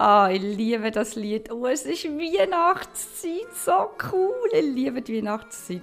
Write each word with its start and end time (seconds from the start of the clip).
ah, 0.00 0.30
ich 0.30 0.40
liebe 0.40 0.90
das 0.90 1.14
Lied. 1.14 1.52
Oh, 1.52 1.66
es 1.66 1.82
ist 1.82 2.04
Weihnachtszeit. 2.06 3.54
So 3.54 3.90
cool. 4.12 4.48
Ich 4.52 4.64
liebe 4.64 5.02
die 5.02 5.18
Weihnachtszeit. 5.18 5.82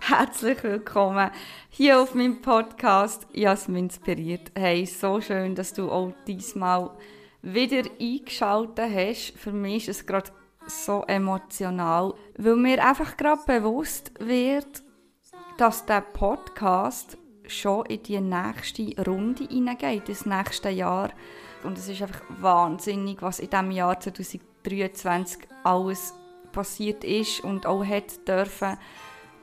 Herzlich 0.00 0.62
willkommen 0.62 1.30
hier 1.70 1.98
auf 1.98 2.14
meinem 2.14 2.42
Podcast 2.42 3.26
Jasmin 3.32 3.84
inspiriert. 3.84 4.52
Hey, 4.54 4.84
so 4.84 5.18
schön, 5.22 5.54
dass 5.54 5.72
du 5.72 5.90
auch 5.90 6.12
diesmal 6.26 6.90
wieder 7.40 7.88
eingeschaltet 7.98 8.90
hast. 8.94 9.38
Für 9.38 9.52
mich 9.52 9.88
ist 9.88 10.00
es 10.00 10.06
gerade 10.06 10.30
so 10.66 11.02
emotional, 11.06 12.12
weil 12.36 12.56
mir 12.56 12.84
einfach 12.84 13.16
gerade 13.16 13.42
bewusst 13.46 14.12
wird, 14.20 14.82
dass 15.56 15.86
der 15.86 16.02
Podcast 16.02 17.16
schon 17.46 17.86
in 17.86 18.02
die 18.02 18.20
nächste 18.20 18.94
Runde 19.04 19.44
hineingeht, 19.44 20.08
das 20.08 20.26
nächste 20.26 20.70
Jahr. 20.70 21.10
Und 21.62 21.78
es 21.78 21.88
ist 21.88 22.02
einfach 22.02 22.22
wahnsinnig, 22.40 23.22
was 23.22 23.38
in 23.38 23.50
diesem 23.50 23.70
Jahr 23.70 23.98
2023 23.98 25.48
alles 25.62 26.14
passiert 26.52 27.04
ist 27.04 27.40
und 27.40 27.66
auch 27.66 27.84
hat 27.84 28.26
dürfen 28.28 28.76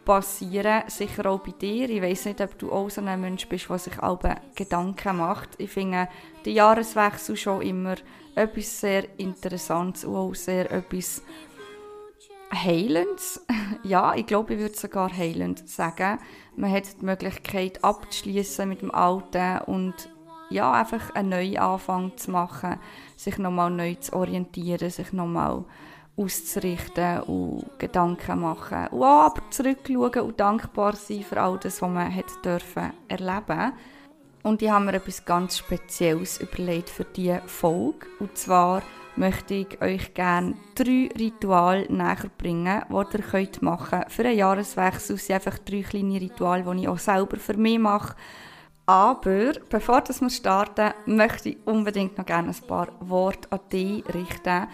passieren, 0.06 0.84
sicher 0.88 1.26
auch 1.28 1.40
bei 1.40 1.52
dir. 1.52 1.90
Ich 1.90 2.02
weiß 2.02 2.26
nicht, 2.26 2.42
ob 2.42 2.58
du 2.58 2.72
auch 2.72 2.90
so 2.90 3.02
ein 3.02 3.22
Mensch 3.22 3.48
bist, 3.48 3.70
der 3.70 3.78
sich 3.78 4.00
alle 4.00 4.38
Gedanken 4.56 5.18
macht. 5.18 5.50
Ich 5.58 5.70
finde 5.70 6.08
den 6.46 6.56
Jahreswechsel 6.56 7.36
schon 7.38 7.62
immer 7.62 7.96
etwas 8.36 8.80
sehr 8.80 9.20
Interessantes 9.20 10.06
und 10.06 10.16
auch 10.16 10.34
sehr 10.34 10.72
etwas 10.72 11.22
Heilendes. 12.54 13.46
ja, 13.84 14.14
ich 14.16 14.26
glaube, 14.26 14.54
ich 14.54 14.60
würde 14.60 14.78
sogar 14.78 15.16
heilend 15.16 15.68
sagen. 15.68 16.20
Man 16.56 16.72
hat 16.72 17.02
die 17.02 17.06
Möglichkeit 17.06 17.84
abzuschließen 17.84 18.68
mit 18.68 18.82
dem 18.82 18.94
Alten 18.94 19.60
und 19.66 19.94
ja, 20.50 20.74
einfach 20.74 21.16
einen 21.16 21.30
neuen 21.30 21.58
Anfang 21.58 22.18
zu 22.18 22.32
machen, 22.32 22.78
sich 23.16 23.38
nochmal 23.38 23.72
neu 23.72 23.96
zu 23.96 24.14
orientieren, 24.14 24.90
sich 24.90 25.14
nochmal 25.14 25.64
auszurichten 26.18 27.22
und 27.22 27.66
Gedanken 27.80 28.42
machen. 28.42 28.88
Und 28.88 29.04
auch 29.04 29.28
aber 29.28 29.42
zurückschauen 29.50 30.20
und 30.20 30.40
dankbar 30.40 30.96
sein 30.96 31.24
für 31.24 31.42
all 31.42 31.58
das, 31.58 31.82
was 31.82 31.90
man 31.90 32.14
hat 32.14 32.26
dürfen 32.44 32.92
erleben 33.08 33.72
Und 34.44 34.62
ich 34.62 34.70
habe 34.70 34.86
mir 34.86 34.94
etwas 34.96 35.24
ganz 35.24 35.58
Spezielles 35.58 36.42
überlegt 36.42 36.90
für 36.90 37.06
diese 37.06 37.42
Folge. 37.46 38.08
Und 38.20 38.38
zwar 38.38 38.82
möchte 39.16 39.54
ich 39.54 39.82
euch 39.82 40.14
gerne 40.14 40.56
drei 40.76 41.10
Rituale 41.18 41.86
näher 41.92 42.30
bringen, 42.38 42.84
die 42.90 42.94
ihr 43.18 43.24
könnt 43.24 43.62
machen 43.62 44.00
könnt. 44.00 44.12
Für 44.12 44.26
einen 44.26 44.38
Jahreswechsel 44.38 45.16
Es 45.16 45.28
sind 45.28 45.36
einfach 45.36 45.58
drei 45.60 45.82
kleine 45.82 46.22
Rituale, 46.22 46.64
die 46.64 46.82
ich 46.82 46.88
auch 46.88 47.00
selber 47.00 47.38
für 47.38 47.58
mich 47.58 47.80
mache. 47.80 48.16
Aber 48.86 49.54
bevor 49.70 50.04
wir 50.08 50.30
starten, 50.30 50.94
möchte 51.06 51.50
ich 51.50 51.58
unbedingt 51.66 52.18
noch 52.18 52.26
gerne 52.26 52.50
ein 52.50 52.68
paar 52.68 52.90
Worte 53.00 53.52
an 53.52 53.60
dich 53.72 54.04
richten. 54.14 54.68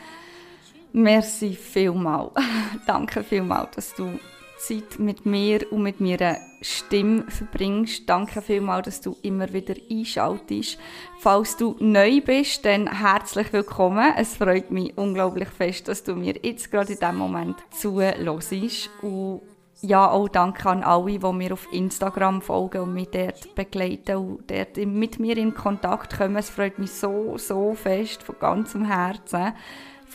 Merci 0.93 1.53
vielmal. 1.53 2.31
Danke 2.87 3.23
vielmal, 3.23 3.67
dass 3.75 3.93
du 3.93 4.19
Zeit 4.57 4.99
mit 4.99 5.25
mir 5.25 5.71
und 5.71 5.83
mit 5.83 6.01
meiner 6.01 6.37
Stimme 6.61 7.23
verbringst. 7.29 8.09
Danke 8.09 8.41
vielmal, 8.41 8.81
dass 8.81 9.01
du 9.01 9.15
immer 9.21 9.53
wieder 9.53 9.75
einschaltest. 9.89 10.79
Falls 11.19 11.57
du 11.57 11.75
neu 11.79 12.21
bist, 12.21 12.65
dann 12.65 12.99
herzlich 12.99 13.53
willkommen. 13.53 14.13
Es 14.17 14.35
freut 14.35 14.71
mich 14.71 14.97
unglaublich 14.97 15.49
fest, 15.49 15.87
dass 15.87 16.03
du 16.03 16.15
mir 16.15 16.35
jetzt 16.41 16.71
gerade 16.71 16.93
in 16.93 16.99
diesem 16.99 17.17
Moment 17.17 17.57
zuhörst. 17.71 18.89
Und 19.01 19.41
ja, 19.81 20.09
auch 20.09 20.27
danke 20.27 20.67
an 20.69 20.83
alle, 20.83 21.19
die 21.19 21.33
mir 21.33 21.53
auf 21.53 21.71
Instagram 21.71 22.41
folgen 22.41 22.81
und 22.81 22.93
mich 22.95 23.09
dort 23.11 23.53
begleiten 23.53 24.15
und 24.15 24.49
dort 24.49 24.77
mit 24.77 25.19
mir 25.19 25.37
in 25.37 25.53
Kontakt 25.53 26.17
kommen. 26.17 26.37
Es 26.37 26.49
freut 26.49 26.79
mich 26.79 26.91
so, 26.91 27.37
so 27.37 27.75
fest, 27.75 28.23
von 28.23 28.35
ganzem 28.39 28.85
Herzen. 28.85 29.53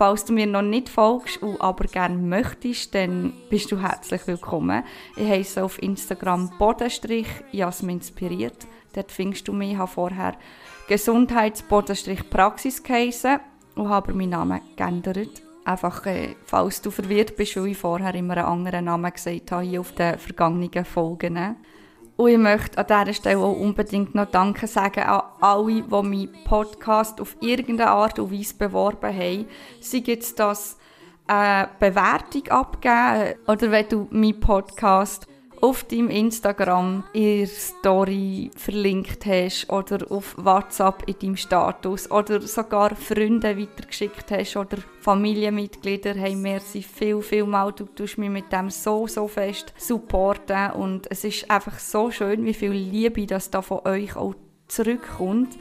Falls 0.02 0.24
du 0.24 0.32
mir 0.32 0.48
noch 0.48 0.62
nicht 0.62 0.88
folgst 0.88 1.40
und 1.44 1.60
aber 1.60 1.84
gerne 1.84 2.16
möchtest, 2.16 2.92
dann 2.92 3.32
bist 3.48 3.70
du 3.70 3.80
herzlich 3.80 4.26
willkommen. 4.26 4.82
Ich 5.14 5.28
heiße 5.28 5.62
auf 5.62 5.80
Instagram 5.80 6.50
Bodenstrich 6.58 7.28
Jasmin 7.52 7.98
inspiriert. 7.98 8.66
Dort 8.94 9.12
findest 9.12 9.46
du 9.46 9.52
mich. 9.52 9.74
Ich 9.74 9.78
habe 9.78 9.88
vorher 9.88 10.34
Gesundheits-Praxis 10.88 12.82
geheissen 12.82 13.38
und 13.76 13.90
habe 13.90 14.12
meinen 14.12 14.30
Namen 14.30 14.60
geändert. 14.74 15.40
Einfach, 15.64 16.04
äh, 16.06 16.34
falls 16.46 16.82
du 16.82 16.90
verwirrt 16.90 17.36
bist, 17.36 17.54
weil 17.56 17.69
ich 17.69 17.78
vorher 17.78 18.12
immer 18.16 18.38
einen 18.38 18.46
anderen 18.46 18.86
Namen 18.86 19.12
gesagt 19.12 19.52
habe, 19.52 19.62
hier 19.62 19.82
auf 19.82 19.92
den 19.92 20.19
vergangenen 20.19 20.84
Folgen. 20.84 21.54
Und 22.17 22.28
ich 22.28 22.39
möchte 22.39 22.78
an 22.78 22.87
dieser 22.87 23.15
Stelle 23.15 23.39
auch 23.39 23.56
unbedingt 23.56 24.15
noch 24.15 24.31
Danke 24.31 24.67
sagen 24.67 25.05
an 25.05 25.23
alle, 25.41 25.83
die 25.83 25.89
meinen 25.91 26.45
Podcast 26.45 27.21
auf 27.21 27.37
irgendeine 27.41 27.91
Art 27.91 28.19
und 28.19 28.31
Weise 28.31 28.55
beworben 28.55 29.17
haben. 29.17 29.47
Sei 29.81 30.03
jetzt 30.05 30.39
das 30.39 30.77
eine 31.27 31.69
Bewertung 31.78 32.49
abgeben 32.49 33.34
oder 33.47 33.71
wenn 33.71 33.89
du 33.89 34.09
meinen 34.11 34.41
Podcast 34.41 35.27
auf 35.62 35.84
deinem 35.84 36.11
Instagram 36.11 37.05
in 37.12 37.47
Story 37.47 38.50
verlinkt 38.56 39.25
hast 39.25 39.71
oder 39.71 40.11
auf 40.11 40.34
WhatsApp 40.37 41.05
in 41.06 41.19
deinem 41.21 41.37
Status 41.37 42.11
oder 42.11 42.41
sogar 42.41 42.97
Freunde 42.97 43.56
weitergeschickt 43.56 44.33
hast 44.33 44.56
oder 44.56 44.78
Familienmitglieder, 45.00 46.15
hey, 46.15 46.34
merci 46.34 46.83
viel, 46.83 47.23
viel 47.23 47.45
mal, 47.45 47.71
du 47.71 47.84
tust 47.84 48.19
mich 48.19 48.28
mit 48.28 48.53
dem 48.53 48.71
so, 48.71 49.06
so 49.06 49.28
fest 49.28 49.73
supporten 49.77 50.73
und 50.73 51.09
es 51.09 51.23
ist 51.23 51.49
einfach 51.49 51.79
so 51.79 52.11
schön, 52.11 52.44
wie 52.44 52.55
viel 52.55 52.73
Liebe 52.73 53.25
das 53.25 53.49
da 53.49 53.62
von 53.62 53.87
euch 53.87 54.17
auch 54.17 54.34
zurückkommt. 54.67 55.56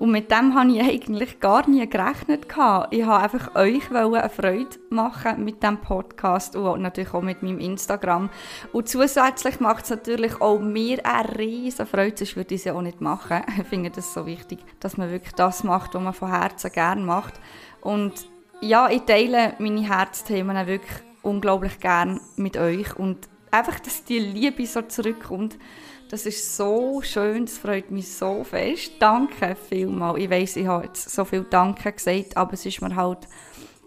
Und 0.00 0.12
mit 0.12 0.30
dem 0.30 0.54
habe 0.54 0.72
ich 0.72 0.80
eigentlich 0.80 1.40
gar 1.40 1.68
nie 1.68 1.86
gerechnet. 1.86 2.46
Ich 2.46 2.56
wollte 2.56 3.12
einfach 3.12 3.54
euch 3.54 3.90
eine 3.90 4.30
Freude 4.30 4.78
machen 4.88 5.44
mit 5.44 5.62
diesem 5.62 5.76
Podcast 5.76 6.56
und 6.56 6.80
natürlich 6.80 7.12
auch 7.12 7.20
mit 7.20 7.42
meinem 7.42 7.58
Instagram. 7.58 8.30
Und 8.72 8.88
zusätzlich 8.88 9.60
macht 9.60 9.84
es 9.84 9.90
natürlich 9.90 10.40
auch 10.40 10.58
mir 10.58 11.04
eine 11.04 11.38
riesen 11.38 11.84
Freude, 11.84 12.16
sonst 12.16 12.34
würde 12.34 12.54
ich 12.54 12.62
es 12.62 12.64
ja 12.64 12.72
auch 12.72 12.80
nicht 12.80 13.02
machen. 13.02 13.42
Ich 13.60 13.66
finde 13.66 13.90
das 13.90 14.14
so 14.14 14.24
wichtig, 14.24 14.60
dass 14.80 14.96
man 14.96 15.10
wirklich 15.10 15.34
das 15.34 15.64
macht, 15.64 15.92
was 15.92 16.02
man 16.02 16.14
von 16.14 16.30
Herzen 16.30 16.72
gerne 16.72 17.02
macht. 17.02 17.34
Und 17.82 18.14
ja, 18.62 18.88
ich 18.88 19.02
teile 19.02 19.52
meine 19.58 19.86
Herzthemen 19.86 20.66
wirklich 20.66 20.96
unglaublich 21.20 21.78
gern 21.78 22.22
mit 22.36 22.56
euch 22.56 22.96
und 22.96 23.28
einfach, 23.50 23.78
dass 23.80 24.04
die 24.04 24.18
Liebe 24.18 24.64
so 24.64 24.80
zurückkommt 24.80 25.58
das 26.10 26.26
ist 26.26 26.56
so 26.56 27.00
schön, 27.02 27.46
das 27.46 27.56
freut 27.56 27.90
mich 27.90 28.12
so 28.12 28.42
fest. 28.42 28.92
Danke 28.98 29.56
vielmals. 29.68 30.18
Ich 30.18 30.28
weiß, 30.28 30.56
ich 30.56 30.66
habe 30.66 30.86
jetzt 30.86 31.08
so 31.08 31.24
viel 31.24 31.46
Danke 31.48 31.92
gesagt, 31.92 32.36
aber 32.36 32.54
es 32.54 32.66
ist 32.66 32.82
mir 32.82 32.94
halt 32.96 33.28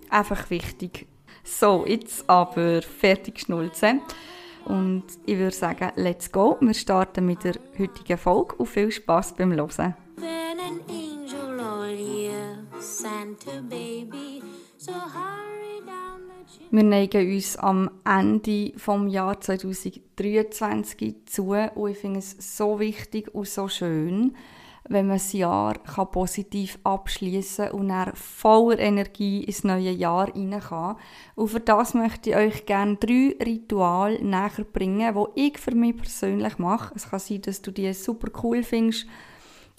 einfach 0.09 0.49
wichtig. 0.49 1.05
So, 1.43 1.85
jetzt 1.85 2.29
aber 2.29 2.81
fertig 2.81 3.41
schnulzen. 3.41 4.01
Und 4.63 5.03
ich 5.25 5.37
würde 5.37 5.53
sagen, 5.53 5.91
let's 5.95 6.31
go. 6.31 6.55
Wir 6.61 6.73
starten 6.73 7.25
mit 7.25 7.43
der 7.43 7.55
heutigen 7.77 8.17
Folge 8.17 8.55
und 8.55 8.67
viel 8.67 8.89
Spaß 8.89 9.35
beim 9.35 9.51
Hören. 9.51 9.93
Wir 16.71 16.83
neigen 16.83 17.33
uns 17.33 17.57
am 17.57 17.89
Ende 18.05 18.71
des 18.71 19.13
Jahres 19.13 19.39
2023 19.41 21.25
zu 21.25 21.49
und 21.51 21.91
ich 21.91 21.97
finde 21.97 22.19
es 22.19 22.57
so 22.57 22.79
wichtig 22.79 23.33
und 23.33 23.47
so 23.47 23.67
schön, 23.67 24.35
wenn 24.89 25.07
man 25.07 25.17
das 25.17 25.33
Jahr 25.33 25.75
kann 25.79 26.11
positiv 26.11 26.77
abschließen 26.83 27.71
und 27.71 27.89
dann 27.89 28.13
voller 28.15 28.79
Energie 28.79 29.43
ins 29.43 29.63
neue 29.63 29.91
Jahr 29.91 30.33
hinein 30.33 30.59
kann. 30.59 30.97
Und 31.35 31.49
für 31.49 31.59
das 31.59 31.93
möchte 31.93 32.31
ich 32.31 32.35
euch 32.35 32.65
gerne 32.65 32.97
drei 32.97 33.35
Rituale 33.43 34.23
näher 34.23 34.65
bringen, 34.71 35.15
die 35.35 35.47
ich 35.47 35.57
für 35.57 35.75
mich 35.75 35.97
persönlich 35.97 36.57
mache. 36.57 36.93
Es 36.95 37.09
kann 37.09 37.19
sein, 37.19 37.41
dass 37.41 37.61
du 37.61 37.71
die 37.71 37.93
super 37.93 38.29
cool 38.43 38.63
findest 38.63 39.07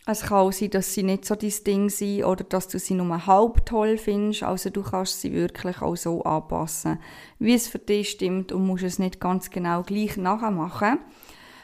es 0.06 0.22
kann 0.22 0.38
auch 0.38 0.52
sein, 0.52 0.70
dass 0.70 0.92
sie 0.92 1.02
nicht 1.02 1.24
so 1.24 1.34
dein 1.34 1.52
Ding 1.66 1.88
sind 1.88 2.24
oder 2.24 2.44
dass 2.44 2.68
du 2.68 2.78
sie 2.78 2.94
nur 2.94 3.26
halb 3.26 3.64
toll 3.64 3.96
findest. 3.96 4.42
Also 4.42 4.68
du 4.68 4.82
kannst 4.82 5.20
sie 5.20 5.32
wirklich 5.32 5.80
auch 5.80 5.96
so 5.96 6.22
anpassen, 6.24 6.98
wie 7.38 7.54
es 7.54 7.68
für 7.68 7.78
dich 7.78 8.10
stimmt 8.10 8.52
und 8.52 8.66
musst 8.66 8.84
es 8.84 8.98
nicht 8.98 9.18
ganz 9.18 9.48
genau 9.50 9.82
gleich 9.82 10.16
nachmachen. 10.18 10.98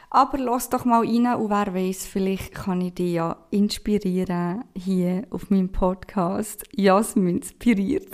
Aber 0.09 0.39
lass 0.39 0.69
doch 0.69 0.85
mal 0.85 1.05
rein 1.05 1.35
und 1.35 1.49
wer 1.51 1.73
weiß, 1.73 2.05
vielleicht 2.07 2.53
kann 2.53 2.81
ich 2.81 2.95
dich 2.95 3.13
ja 3.13 3.37
inspirieren 3.51 4.65
hier 4.75 5.25
auf 5.29 5.49
meinem 5.51 5.71
Podcast. 5.71 6.63
Jasmin 6.75 7.37
inspiriert. 7.37 8.09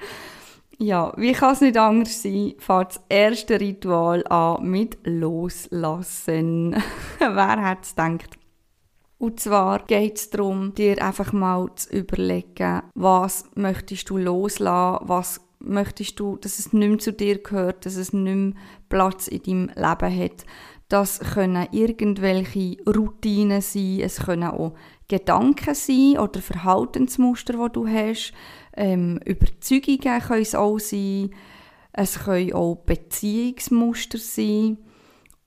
ja, 0.78 1.12
wie 1.16 1.32
kann 1.32 1.54
es 1.54 1.60
nicht 1.62 1.76
anders 1.76 2.22
sein, 2.22 2.54
fängt 2.58 2.90
das 2.90 3.00
erste 3.08 3.58
Ritual 3.58 4.24
an 4.28 4.62
mit 4.64 4.98
Loslassen. 5.04 6.76
wer 7.18 7.68
hätte 7.68 7.80
es 7.82 7.96
gedacht? 7.96 8.43
Und 9.18 9.40
zwar 9.40 9.84
geht 9.84 10.18
es 10.18 10.30
darum, 10.30 10.74
dir 10.74 11.02
einfach 11.02 11.32
mal 11.32 11.70
zu 11.76 11.96
überlegen, 11.96 12.82
was 12.94 13.44
möchtest 13.54 14.10
du 14.10 14.18
loslassen, 14.18 15.08
was 15.08 15.40
möchtest 15.60 16.20
du, 16.20 16.36
dass 16.36 16.58
es 16.58 16.72
nicht 16.72 16.88
mehr 16.88 16.98
zu 16.98 17.12
dir 17.12 17.42
gehört, 17.42 17.86
dass 17.86 17.96
es 17.96 18.12
nicht 18.12 18.34
mehr 18.34 18.52
Platz 18.88 19.28
in 19.28 19.42
deinem 19.42 19.68
Leben 19.68 20.22
hat. 20.22 20.44
Das 20.88 21.20
können 21.20 21.66
irgendwelche 21.72 22.76
Routinen 22.86 23.62
sein, 23.62 24.00
es 24.00 24.18
können 24.18 24.44
auch 24.44 24.74
Gedanken 25.08 25.74
sein 25.74 26.18
oder 26.18 26.40
Verhaltensmuster, 26.40 27.54
die 27.54 27.72
du 27.72 27.86
hast. 27.86 28.32
Ähm, 28.76 29.18
Überzeugungen 29.24 30.20
können 30.20 30.42
es 30.42 30.54
auch 30.54 30.78
sein. 30.78 31.30
Es 31.92 32.24
können 32.24 32.52
auch 32.52 32.76
Beziehungsmuster 32.86 34.18
sein. 34.18 34.78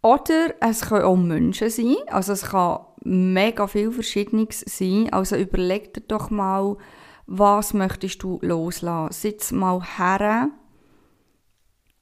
Oder 0.01 0.55
es 0.61 0.81
können 0.81 1.03
auch 1.03 1.15
Menschen 1.17 1.69
sein. 1.69 1.95
Also 2.07 2.33
es 2.33 2.43
kann 2.43 2.79
mega 3.07 3.67
viel 3.67 3.91
Verschiedenes 3.91 4.61
sein. 4.67 5.11
Also 5.11 5.35
überleg 5.35 5.93
dir 5.93 6.01
doch 6.01 6.29
mal, 6.29 6.77
was 7.25 7.73
möchtest 7.73 8.21
du 8.23 8.39
loslassen. 8.41 9.13
Sitz 9.13 9.51
mal 9.51 9.81
her 9.97 10.49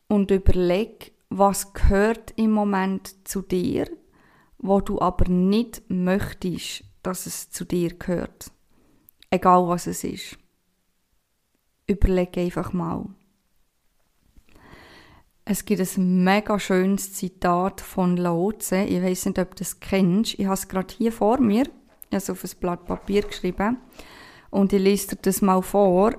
und 0.07 0.31
überleg, 0.31 1.13
was 1.29 1.73
gehört 1.73 2.33
im 2.37 2.51
Moment 2.51 3.27
zu 3.27 3.41
dir, 3.41 3.89
wo 4.57 4.81
du 4.81 4.99
aber 4.99 5.29
nicht 5.29 5.83
möchtest, 5.89 6.83
dass 7.03 7.25
es 7.25 7.49
zu 7.49 7.65
dir 7.65 7.93
gehört. 7.95 8.51
Egal 9.29 9.67
was 9.67 9.87
es 9.87 10.03
ist. 10.03 10.37
Überleg 11.87 12.37
einfach 12.37 12.73
mal. 12.73 13.05
Es 15.47 15.63
gibt 15.63 15.79
ein 15.79 16.23
mega 16.23 16.59
schönes 16.59 17.13
Zitat 17.13 17.79
von 17.79 18.17
Lao. 18.17 18.51
Ich 18.51 18.71
weiß 18.71 19.27
nicht, 19.27 19.37
ob 19.37 19.51
du 19.51 19.57
das 19.59 19.79
kennst. 19.79 20.39
Ich 20.39 20.45
habe 20.45 20.55
es 20.55 20.67
gerade 20.67 20.91
hier 20.91 21.11
vor 21.11 21.39
mir. 21.39 21.65
Ich 22.09 22.15
habe 22.15 22.17
es 22.17 22.29
auf 22.31 22.43
ein 22.43 22.49
Blatt 22.59 22.85
Papier 22.85 23.21
geschrieben. 23.21 23.77
Und 24.49 24.73
ich 24.73 24.81
lese 24.81 25.09
dir 25.09 25.21
das 25.21 25.43
mal 25.43 25.61
vor. 25.61 26.15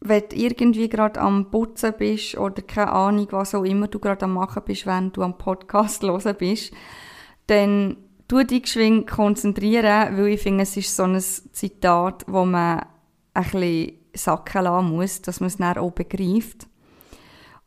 Wenn 0.00 0.22
du 0.26 0.36
irgendwie 0.36 0.88
gerade 0.88 1.20
am 1.20 1.50
Putzen 1.50 1.92
bist 1.98 2.38
oder 2.38 2.62
keine 2.62 2.92
Ahnung, 2.92 3.28
was 3.30 3.54
auch 3.54 3.62
immer 3.62 3.88
du 3.88 3.98
gerade 3.98 4.24
am 4.24 4.32
machen 4.32 4.62
bist, 4.64 4.86
wenn 4.86 5.12
du 5.12 5.22
am 5.22 5.36
Podcast 5.36 6.02
hören 6.02 6.36
bist, 6.38 6.72
dann 7.46 7.98
tu 8.26 8.42
dich 8.42 8.62
geschwind 8.62 9.06
konzentrieren, 9.06 10.16
weil 10.16 10.28
ich 10.28 10.40
finde, 10.40 10.62
es 10.62 10.78
ist 10.78 10.96
so 10.96 11.02
ein 11.02 11.20
Zitat, 11.20 12.24
wo 12.26 12.46
man 12.46 12.86
ein 13.34 13.42
bisschen 13.44 13.92
sacken 14.14 14.64
lassen 14.64 14.88
muss, 14.88 15.20
dass 15.20 15.40
man 15.40 15.48
es 15.48 15.58
dann 15.58 15.76
auch 15.76 15.92
begreift. 15.92 16.68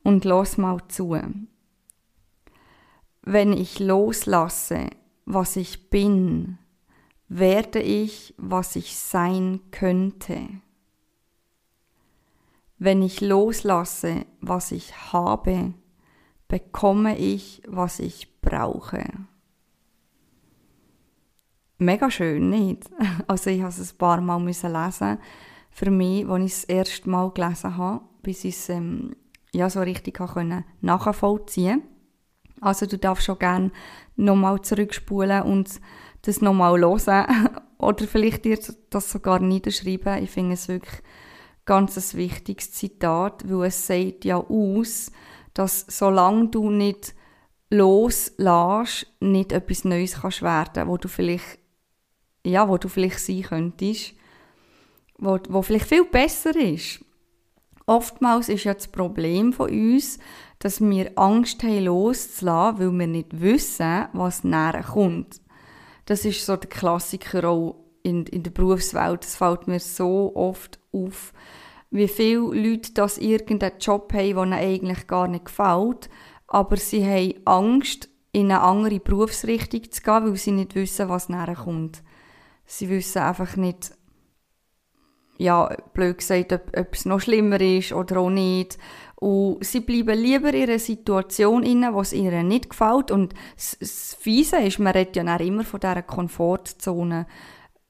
Und 0.05 0.23
los 0.23 0.57
mal 0.57 0.79
zu. 0.87 1.19
Wenn 3.21 3.51
ich 3.51 3.79
loslasse, 3.79 4.89
was 5.25 5.57
ich 5.57 5.89
bin, 5.89 6.57
werde 7.27 7.81
ich, 7.81 8.33
was 8.37 8.75
ich 8.77 8.95
sein 8.95 9.59
könnte. 9.71 10.47
Wenn 12.77 13.01
ich 13.01 13.19
loslasse, 13.19 14.25
was 14.41 14.71
ich 14.71 15.11
habe, 15.11 15.73
bekomme 16.47 17.17
ich, 17.17 17.61
was 17.67 17.99
ich 17.99 18.39
brauche 18.41 19.03
mega 21.77 22.09
schön, 22.11 22.49
nicht? 22.49 22.89
Also 23.27 23.49
ich 23.49 23.61
musste 23.61 23.81
es 23.81 23.93
ein 23.93 23.97
paar 23.97 24.21
Mal 24.21 24.43
lesen. 24.45 25.17
Für 25.71 25.91
mich, 25.91 26.27
als 26.27 26.43
ich 26.43 26.53
es 26.53 26.61
das 26.61 26.69
erste 26.69 27.09
Mal 27.09 27.31
gelesen 27.31 27.77
habe, 27.77 28.01
bis 28.21 28.45
ich 28.45 28.55
es 28.55 28.69
ähm, 28.69 29.15
ja, 29.55 29.69
so 29.69 29.81
richtig 29.81 30.15
können 30.15 30.65
nachvollziehen 30.81 31.83
Also 32.61 32.85
du 32.85 32.97
darfst 32.97 33.25
schon 33.25 33.39
gerne 33.39 33.71
nochmal 34.15 34.61
zurückspulen 34.61 35.43
und 35.43 35.79
das 36.23 36.41
nochmal 36.41 36.79
hören. 36.79 37.49
Oder 37.77 38.07
vielleicht 38.07 38.45
dir 38.45 38.57
das 38.89 39.11
sogar 39.11 39.39
niederschreiben. 39.39 40.23
Ich 40.23 40.31
finde 40.31 40.53
es 40.53 40.67
wirklich 40.67 41.01
ganz 41.65 41.97
ein 41.97 42.17
wichtiges 42.17 42.71
Zitat, 42.71 43.49
weil 43.49 43.67
es 43.67 43.85
sagt 43.85 44.23
ja 44.25 44.37
aus, 44.37 45.11
dass 45.53 45.85
solange 45.89 46.47
du 46.49 46.69
nicht 46.69 47.13
loslässt, 47.69 49.07
nicht 49.19 49.51
etwas 49.51 49.83
Neues 49.83 50.21
kannst 50.21 50.41
werden, 50.41 50.87
wo 50.87 50.97
du 50.97 51.07
vielleicht 51.07 51.59
ja, 52.45 52.69
wo 52.69 52.77
du 52.77 52.87
vielleicht 52.87 53.19
sein 53.19 53.41
könntest, 53.41 54.13
wo, 55.17 55.39
wo 55.49 55.61
vielleicht 55.61 55.87
viel 55.87 56.05
besser 56.05 56.55
ist. 56.55 57.04
Oftmals 57.87 58.49
ist 58.49 58.63
ja 58.63 58.73
das 58.73 58.87
Problem 58.87 59.53
von 59.53 59.69
uns, 59.69 60.17
dass 60.59 60.81
wir 60.81 61.11
Angst 61.15 61.61
haben, 61.63 61.85
loszulassen, 61.85 62.79
weil 62.79 62.99
wir 62.99 63.07
nicht 63.07 63.41
wissen, 63.41 64.07
was 64.13 64.43
näher 64.43 64.83
kommt. 64.83 65.41
Das 66.05 66.25
ist 66.25 66.45
so 66.45 66.55
der 66.55 66.69
Klassiker 66.69 67.47
auch 67.47 67.75
in, 68.03 68.25
in 68.27 68.43
der 68.43 68.51
Berufswelt. 68.51 69.23
Das 69.23 69.35
fällt 69.35 69.67
mir 69.67 69.79
so 69.79 70.31
oft 70.35 70.79
auf, 70.91 71.33
wie 71.91 72.07
viele 72.07 72.39
Leute 72.39 72.93
das 72.93 73.17
irgendeinen 73.17 73.79
Job 73.79 74.11
haben, 74.13 74.35
der 74.35 74.43
ihnen 74.43 74.53
eigentlich 74.53 75.07
gar 75.07 75.27
nicht 75.27 75.45
gefällt, 75.45 76.09
aber 76.47 76.77
sie 76.77 77.05
haben 77.05 77.33
Angst, 77.45 78.09
in 78.31 78.51
eine 78.51 78.61
andere 78.61 78.99
Berufsrichtung 78.99 79.89
zu 79.89 80.01
gehen, 80.01 80.25
weil 80.25 80.35
sie 80.35 80.51
nicht 80.51 80.75
wissen, 80.75 81.07
was 81.07 81.29
näher 81.29 81.55
kommt. 81.55 82.03
Sie 82.65 82.89
wissen 82.89 83.19
einfach 83.19 83.55
nicht, 83.55 83.91
ja, 85.37 85.75
blöd 85.93 86.17
gesagt, 86.17 86.53
ob, 86.53 86.93
es 86.93 87.05
noch 87.05 87.19
schlimmer 87.19 87.59
ist 87.59 87.93
oder 87.93 88.19
auch 88.19 88.29
nicht. 88.29 88.77
Und 89.15 89.63
sie 89.65 89.79
bleiben 89.79 90.19
lieber 90.19 90.53
in 90.53 90.69
einer 90.69 90.79
Situation 90.79 91.63
inne, 91.63 91.93
wo 91.93 92.01
es 92.01 92.13
ihnen 92.13 92.47
nicht 92.47 92.69
gefällt. 92.69 93.11
Und 93.11 93.33
das, 93.55 93.77
das 93.79 94.17
Fiese 94.19 94.57
ist, 94.57 94.79
man 94.79 94.93
redet 94.93 95.15
ja 95.15 95.35
immer 95.37 95.63
von 95.63 95.79
dieser 95.79 96.01
Komfortzone, 96.01 97.27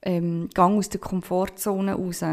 ähm, 0.02 0.50
Gang 0.54 0.78
aus 0.78 0.90
der 0.90 1.02
Komfortzone 1.02 1.96
raus. 1.96 2.24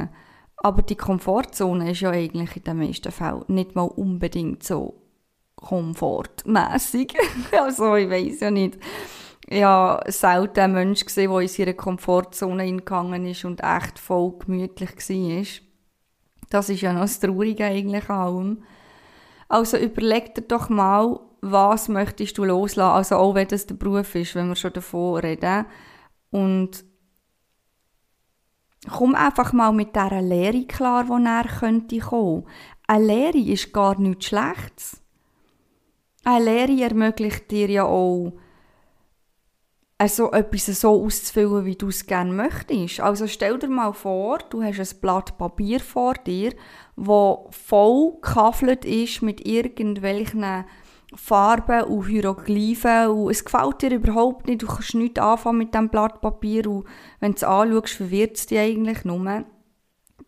Aber 0.57 0.83
die 0.83 0.97
Komfortzone 0.97 1.91
ist 1.91 2.01
ja 2.01 2.11
eigentlich 2.11 2.57
in 2.57 2.65
den 2.65 2.79
meisten 2.79 3.11
Fällen 3.11 3.45
nicht 3.49 3.75
mal 3.75 3.83
unbedingt 3.83 4.63
so 4.63 5.03
komfortmäßig. 5.57 7.15
also 7.61 7.97
ich 7.97 8.11
weiß 8.11 8.41
ja 8.41 8.51
nicht 8.51 8.79
ja 9.53 10.01
selten 10.07 10.61
einen 10.61 10.75
Menschen 10.75 11.07
gesehen, 11.07 11.31
der 11.31 11.41
in 11.41 11.49
seiner 11.49 11.73
Komfortzone 11.75 12.63
hingegangen 12.65 13.27
ist 13.27 13.45
und 13.45 13.63
echt 13.63 13.99
voll 13.99 14.39
gemütlich 14.39 14.91
war. 14.91 15.63
Das 16.51 16.69
ist 16.69 16.81
ja 16.83 16.93
noch 16.93 17.03
das 17.03 17.21
Traurige 17.21 17.65
eigentlich 17.65 18.09
allem. 18.11 18.63
Also 19.49 19.77
überleg 19.77 20.35
dir 20.35 20.43
doch 20.43 20.69
mal, 20.69 21.21
was 21.41 21.89
möchtest 21.89 22.39
du 22.39 22.45
loslassen, 22.45 22.97
also 22.97 23.17
auch 23.17 23.35
wenn 23.35 23.49
das 23.49 23.67
der 23.67 23.75
Beruf 23.75 24.15
ist, 24.15 24.35
wenn 24.35 24.49
wir 24.49 24.57
schon 24.57 24.73
davon 24.73 25.17
reden. 25.21 25.67
Und 26.31 26.85
komm 28.91 29.15
einfach 29.15 29.53
mal 29.53 29.73
mit 29.73 29.95
dieser 29.95 30.23
Lehre 30.23 30.65
klar, 30.65 31.05
die 31.05 31.23
näher 31.23 31.45
könnte 31.61 31.99
kommen. 31.99 32.47
Eine 32.87 33.07
Lehre 33.07 33.39
ist 33.39 33.73
gar 33.73 33.99
nichts 33.99 34.27
Schlechtes. 34.27 35.03
Eine 36.25 36.45
Lehre 36.45 36.83
ermöglicht 36.83 37.51
dir 37.51 37.69
ja 37.69 37.85
auch, 37.85 38.33
also 40.03 40.33
etwas 40.33 40.67
so 40.67 41.05
auszufüllen, 41.05 41.65
wie 41.65 41.77
du 41.77 41.87
es 41.87 42.07
gerne 42.07 42.33
möchtest. 42.33 42.99
Also 42.99 43.29
stell 43.29 43.57
dir 43.57 43.69
mal 43.69 43.93
vor, 43.93 44.39
du 44.51 44.61
hast 44.61 44.81
ein 44.81 45.01
Blatt 45.01 45.39
Papier 45.39 45.79
vor 45.79 46.15
dir, 46.15 46.53
wo 46.97 47.49
voll 47.53 48.15
gekaffelt 48.15 48.85
ist 48.85 49.23
mit 49.23 49.47
irgendwelchen 49.47 50.65
Farben 51.15 51.85
und 51.85 52.09
Hieroglyphen 52.09 53.11
und 53.11 53.31
es 53.31 53.45
gefällt 53.45 53.83
dir 53.83 53.95
überhaupt 53.95 54.49
nicht, 54.49 54.63
du 54.63 54.67
kannst 54.67 54.97
nichts 54.97 55.21
anfangen 55.21 55.59
mit 55.59 55.73
diesem 55.73 55.89
Blatt 55.89 56.21
Papier 56.21 56.67
und 56.67 56.85
wenn 57.21 57.31
du 57.31 57.37
es 57.37 57.45
anschaust, 57.45 57.95
verwirrt 57.95 58.37
es 58.37 58.47
dich 58.47 58.59
eigentlich 58.59 59.05
nur. 59.05 59.45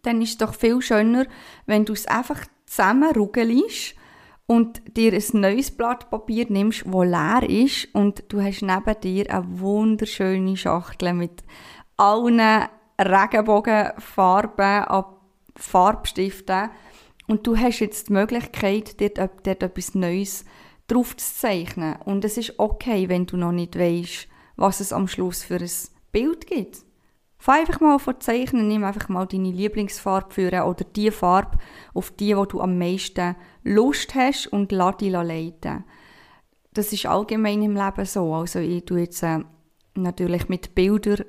Dann 0.02 0.22
ist 0.22 0.30
es 0.30 0.38
doch 0.38 0.54
viel 0.54 0.80
schöner, 0.82 1.26
wenn 1.66 1.84
du 1.84 1.94
es 1.94 2.06
einfach 2.06 2.46
zusammenruggelst 2.66 3.96
und 4.46 4.96
dir 4.96 5.12
ein 5.12 5.40
neues 5.40 5.70
Blatt 5.70 6.10
Papier 6.10 6.46
nimmst, 6.48 6.84
das 6.86 7.04
leer 7.06 7.48
ist 7.48 7.94
und 7.94 8.24
du 8.28 8.42
hast 8.42 8.62
neben 8.62 9.00
dir 9.00 9.30
eine 9.30 9.60
wunderschöne 9.60 10.56
Schachtel 10.56 11.14
mit 11.14 11.42
allen 11.96 12.40
Regenbogenfarben 13.00 14.84
ab 14.84 15.20
Farbstiften 15.56 16.70
und 17.26 17.46
du 17.46 17.56
hast 17.56 17.80
jetzt 17.80 18.08
die 18.08 18.12
Möglichkeit, 18.12 19.00
dort, 19.00 19.46
dort 19.46 19.62
etwas 19.62 19.94
Neues 19.94 20.44
drauf 20.88 21.16
zu 21.16 21.34
zeichnen. 21.34 21.96
Und 22.04 22.24
es 22.24 22.36
ist 22.36 22.58
okay, 22.58 23.08
wenn 23.08 23.26
du 23.26 23.36
noch 23.36 23.52
nicht 23.52 23.78
weißt, 23.78 24.28
was 24.56 24.80
es 24.80 24.92
am 24.92 25.08
Schluss 25.08 25.42
für 25.42 25.56
ein 25.56 25.70
Bild 26.12 26.46
gibt. 26.46 26.84
Fang 27.44 27.60
einfach 27.60 27.80
mal 27.80 27.98
von 27.98 28.18
Zeichnen, 28.20 28.68
nimm 28.68 28.84
einfach 28.84 29.10
mal 29.10 29.26
deine 29.26 29.50
Lieblingsfarbe 29.50 30.32
für 30.32 30.64
oder 30.64 30.82
die 30.82 31.10
Farbe, 31.10 31.58
auf 31.92 32.10
die, 32.10 32.34
wo 32.34 32.46
du 32.46 32.62
am 32.62 32.78
meisten 32.78 33.36
Lust 33.62 34.14
hast 34.14 34.46
und 34.46 34.72
lass 34.72 34.96
dich 34.96 35.12
leiten. 35.12 35.84
Das 36.72 36.90
ist 36.94 37.04
allgemein 37.04 37.62
im 37.62 37.76
Leben 37.76 38.06
so. 38.06 38.32
Also 38.32 38.60
ich 38.60 38.86
tue 38.86 39.00
jetzt 39.00 39.22
äh, 39.22 39.40
natürlich 39.94 40.48
mit 40.48 40.74
Bildern 40.74 41.26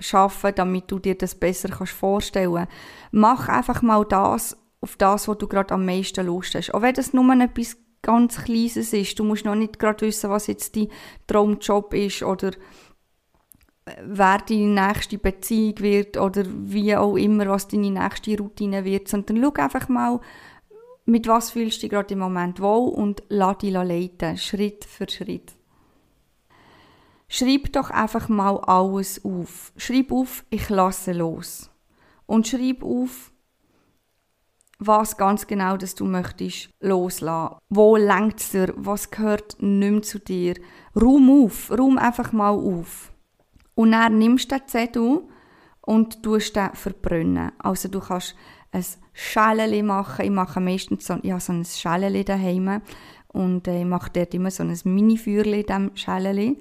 schaffen, 0.00 0.52
damit 0.54 0.90
du 0.90 0.98
dir 0.98 1.16
das 1.16 1.34
besser 1.34 1.70
kannst 1.70 1.94
vorstellen. 1.94 2.66
Mach 3.12 3.48
einfach 3.48 3.80
mal 3.80 4.04
das 4.04 4.54
auf 4.82 4.96
das, 4.96 5.28
wo 5.28 5.34
du 5.34 5.48
gerade 5.48 5.72
am 5.72 5.86
meisten 5.86 6.26
Lust 6.26 6.54
hast. 6.56 6.74
Auch 6.74 6.82
wenn 6.82 6.92
das 6.92 7.14
nur 7.14 7.32
etwas 7.40 7.78
ganz 8.06 8.36
Kleines 8.44 8.76
ist. 8.76 9.18
Du 9.18 9.24
musst 9.24 9.44
noch 9.44 9.56
nicht 9.56 9.78
gerade 9.78 10.06
wissen, 10.06 10.30
was 10.30 10.46
jetzt 10.46 10.76
dein 10.76 10.88
Traumjob 11.26 11.92
ist 11.92 12.22
oder 12.22 12.52
wer 14.04 14.38
deine 14.38 14.88
nächste 14.88 15.18
Beziehung 15.18 15.78
wird 15.78 16.16
oder 16.16 16.44
wie 16.46 16.96
auch 16.96 17.16
immer, 17.16 17.46
was 17.46 17.68
deine 17.68 17.90
nächste 17.90 18.38
Routine 18.38 18.84
wird, 18.84 19.08
sondern 19.08 19.40
schau 19.40 19.52
einfach 19.62 19.88
mal, 19.88 20.20
mit 21.04 21.28
was 21.28 21.52
fühlst 21.52 21.78
du 21.78 21.80
dich 21.82 21.90
gerade 21.90 22.14
im 22.14 22.20
Moment 22.20 22.60
wohl 22.60 22.88
und 22.88 23.22
lass 23.28 23.58
dich 23.58 23.72
leiten, 23.72 24.36
Schritt 24.36 24.84
für 24.84 25.08
Schritt. 25.08 25.54
Schreib 27.28 27.72
doch 27.72 27.90
einfach 27.90 28.28
mal 28.28 28.58
alles 28.58 29.24
auf. 29.24 29.72
Schreib 29.76 30.12
auf, 30.12 30.44
ich 30.50 30.68
lasse 30.68 31.12
los. 31.12 31.70
Und 32.26 32.46
schreib 32.46 32.82
auf, 32.82 33.32
was 34.78 35.16
ganz 35.16 35.46
genau 35.46 35.76
dass 35.76 35.94
du 35.94 36.04
möchtest 36.04 36.70
loslassen. 36.80 37.56
Wo 37.68 37.96
lenkt 37.96 38.40
es 38.40 38.50
dir? 38.50 38.74
Was 38.76 39.10
gehört 39.10 39.56
nicht 39.60 39.90
mehr 39.90 40.02
zu 40.02 40.18
dir? 40.18 40.54
Raum 41.00 41.44
auf. 41.44 41.70
Raum 41.70 41.98
einfach 41.98 42.32
mal 42.32 42.50
auf. 42.50 43.12
Und 43.76 43.92
dann 43.92 44.18
nimmst 44.18 44.50
du 44.50 44.56
den 44.56 44.66
Zettel 44.66 45.20
und 45.82 46.22
tust 46.22 46.56
den 46.56 46.74
verbrennen. 46.74 47.52
Also 47.58 47.88
du 47.88 48.00
kannst 48.00 48.34
ein 48.72 48.84
Schäleli 49.12 49.82
machen. 49.82 50.24
Ich 50.24 50.30
mache 50.30 50.60
meistens 50.60 51.06
so, 51.06 51.18
ja, 51.22 51.38
so 51.38 51.52
ein 51.52 51.64
Schäleli 51.64 52.24
daheim 52.24 52.80
und 53.28 53.68
äh, 53.68 53.80
ich 53.80 53.86
mache 53.86 54.10
dort 54.12 54.34
immer 54.34 54.50
so 54.50 54.62
ein 54.62 54.76
Mini-Feuerli 54.82 55.60
in 55.60 55.66
diesem 55.66 55.96
Schäleli 55.96 56.60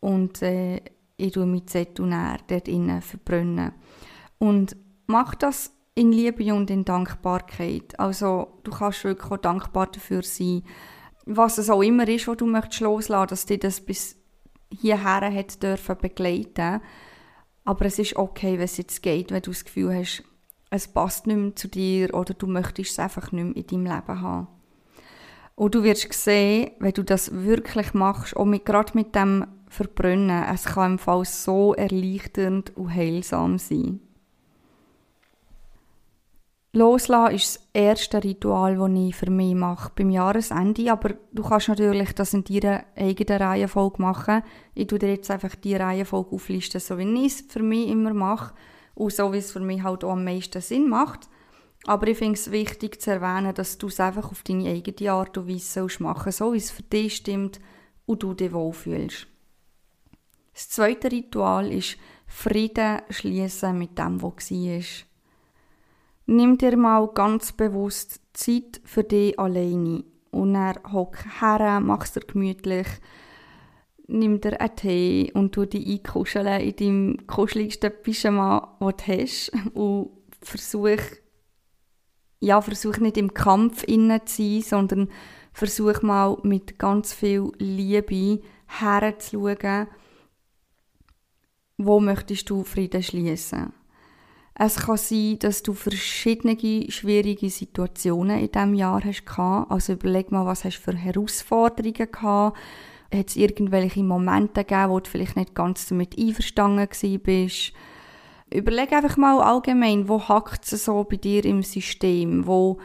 und 0.00 0.42
äh, 0.42 0.82
ich 1.16 1.32
tue 1.32 1.46
meinen 1.46 1.66
Zettel 1.68 2.10
dort 2.48 2.68
innen 2.68 3.00
verbrennen. 3.00 3.72
Und 4.38 4.76
mach 5.06 5.34
das 5.36 5.72
in 5.94 6.12
Liebe 6.12 6.52
und 6.52 6.70
in 6.70 6.84
Dankbarkeit. 6.84 7.98
Also 7.98 8.58
du 8.64 8.72
kannst 8.72 9.04
wirklich 9.04 9.30
auch 9.30 9.36
dankbar 9.36 9.86
dafür 9.86 10.22
sein, 10.22 10.62
was 11.26 11.58
es 11.58 11.70
auch 11.70 11.82
immer 11.82 12.08
ist, 12.08 12.26
was 12.26 12.38
du 12.38 12.46
möchtest 12.46 12.80
loslassen, 12.80 13.28
dass 13.28 13.46
dir 13.46 13.58
das 13.58 13.80
bis 13.80 14.19
hierher 14.72 15.32
hat 15.32 15.62
dürfen 15.62 15.96
begleiten. 16.00 16.80
Aber 17.64 17.84
es 17.86 17.98
ist 17.98 18.16
okay, 18.16 18.54
wenn 18.54 18.64
es 18.64 18.76
jetzt 18.76 19.02
geht, 19.02 19.30
wenn 19.30 19.42
du 19.42 19.50
das 19.50 19.64
Gefühl 19.64 19.94
hast, 19.94 20.24
es 20.70 20.88
passt 20.88 21.26
nicht 21.26 21.36
mehr 21.36 21.56
zu 21.56 21.68
dir 21.68 22.14
oder 22.14 22.32
du 22.34 22.46
möchtest 22.46 22.92
es 22.92 22.98
einfach 22.98 23.32
nicht 23.32 23.44
mehr 23.44 23.56
in 23.56 23.66
deinem 23.66 23.96
Leben 23.96 24.20
haben. 24.20 24.48
Und 25.56 25.74
du 25.74 25.82
wirst 25.82 26.12
sehen, 26.12 26.70
wenn 26.78 26.92
du 26.92 27.02
das 27.02 27.44
wirklich 27.44 27.92
machst, 27.92 28.36
auch 28.36 28.46
mit, 28.46 28.64
gerade 28.64 28.92
mit 28.94 29.14
dem 29.14 29.46
Verbrennen, 29.68 30.44
es 30.52 30.64
kann 30.64 30.92
im 30.92 30.98
Fall 30.98 31.24
so 31.24 31.74
erleichternd 31.74 32.76
und 32.76 32.94
heilsam 32.94 33.58
sein. 33.58 34.00
Loslassen 36.72 37.34
ist 37.34 37.56
das 37.56 37.68
erste 37.72 38.22
Ritual, 38.22 38.76
das 38.76 38.90
ich 38.94 39.16
für 39.16 39.30
mich 39.30 39.56
mache 39.56 39.90
beim 39.96 40.10
Jahresende. 40.10 40.92
Aber 40.92 41.14
du 41.32 41.42
kannst 41.42 41.68
natürlich 41.68 42.12
das 42.14 42.32
in 42.32 42.44
deiner 42.44 42.84
eigenen 42.96 43.42
Reihenfolge 43.42 44.00
machen. 44.00 44.42
Ich 44.74 44.86
tue 44.86 45.00
dir 45.00 45.10
jetzt 45.10 45.30
einfach 45.32 45.56
die 45.56 45.74
Reihenfolge 45.74 46.30
auflisten, 46.30 46.80
so 46.80 46.96
wie 46.96 47.26
ich 47.26 47.32
es 47.32 47.40
für 47.40 47.62
mich 47.62 47.88
immer 47.88 48.14
mache. 48.14 48.54
Und 48.94 49.12
so 49.12 49.32
wie 49.32 49.38
es 49.38 49.50
für 49.50 49.60
mich 49.60 49.82
halt 49.82 50.04
auch 50.04 50.12
am 50.12 50.24
meisten 50.24 50.60
Sinn 50.60 50.88
macht. 50.88 51.28
Aber 51.86 52.06
ich 52.06 52.18
finde 52.18 52.34
es 52.34 52.52
wichtig 52.52 53.00
zu 53.00 53.10
erwähnen, 53.10 53.54
dass 53.54 53.78
du 53.78 53.88
es 53.88 53.98
einfach 53.98 54.30
auf 54.30 54.42
deine 54.42 54.68
eigene 54.68 55.10
Art 55.10 55.38
und 55.38 55.48
Weise 55.48 55.88
machen 55.98 56.30
sollst, 56.30 56.38
so 56.38 56.52
wie 56.52 56.58
es 56.58 56.70
für 56.70 56.82
dich 56.82 57.16
stimmt 57.16 57.58
und 58.06 58.22
du 58.22 58.34
dich 58.34 58.52
wohlfühlst. 58.52 59.26
Das 60.52 60.68
zweite 60.68 61.10
Ritual 61.10 61.72
ist 61.72 61.96
Frieden 62.26 63.00
schließen 63.08 63.76
mit 63.76 63.98
dem, 63.98 64.22
was 64.22 64.50
war. 64.50 65.09
Nimm 66.32 66.58
dir 66.58 66.76
mal 66.76 67.08
ganz 67.08 67.50
bewusst 67.50 68.20
Zeit 68.34 68.80
für 68.84 69.02
dich 69.02 69.36
alleine. 69.36 70.04
Und 70.30 70.54
dann 70.54 70.78
hock 70.92 71.16
her, 71.40 71.80
mach's 71.80 72.12
dir 72.12 72.20
gemütlich, 72.20 72.86
nimm 74.06 74.40
dir 74.40 74.60
einen 74.60 74.76
Tee 74.76 75.32
und 75.34 75.50
tu 75.50 75.66
dich 75.66 75.84
einkuscheln 75.88 76.60
in 76.60 76.76
deinem 76.76 77.26
kuscheligsten 77.26 77.90
Pyjama, 78.04 78.76
das 78.78 78.94
du 78.96 79.12
hast. 79.12 79.52
Und 79.74 80.10
versuch, 80.40 81.02
ja, 82.38 82.60
versuch 82.60 82.98
nicht 82.98 83.16
im 83.16 83.34
Kampf 83.34 83.82
innen 83.82 84.24
zu 84.24 84.36
sein, 84.36 84.62
sondern 84.62 85.08
versuch 85.52 86.00
mal 86.02 86.38
mit 86.44 86.78
ganz 86.78 87.12
viel 87.12 87.50
Liebe 87.58 88.40
herzuschauen, 88.68 89.88
wo 91.76 91.98
möchtest 91.98 92.48
du 92.50 92.62
Frieden 92.62 93.02
schließen. 93.02 93.79
Es 94.62 94.76
kann 94.76 94.98
sein, 94.98 95.38
dass 95.38 95.62
du 95.62 95.72
verschiedene 95.72 96.54
schwierige 96.90 97.48
Situationen 97.48 98.40
in 98.40 98.52
diesem 98.52 98.74
Jahr 98.74 99.02
hast. 99.02 99.24
Also 99.70 99.94
überleg 99.94 100.30
mal, 100.30 100.44
was 100.44 100.64
hast 100.64 100.80
du 100.80 100.82
für 100.82 100.98
Herausforderungen 100.98 102.12
gehabt. 102.12 102.58
Hat 103.10 103.28
es 103.28 103.36
irgendwelche 103.36 104.02
Momente 104.02 104.62
gegeben, 104.64 104.90
wo 104.90 105.00
du 105.00 105.08
vielleicht 105.08 105.36
nicht 105.36 105.54
ganz 105.54 105.86
damit 105.88 106.18
einverstanden 106.18 107.20
bist? 107.22 107.72
Überleg 108.52 108.92
einfach 108.92 109.16
mal 109.16 109.40
allgemein, 109.40 110.10
wo 110.10 110.28
hackt 110.28 110.70
es 110.70 110.84
so 110.84 111.04
bei 111.04 111.16
dir 111.16 111.42
im 111.46 111.62
System? 111.62 112.46
Wo 112.46 112.80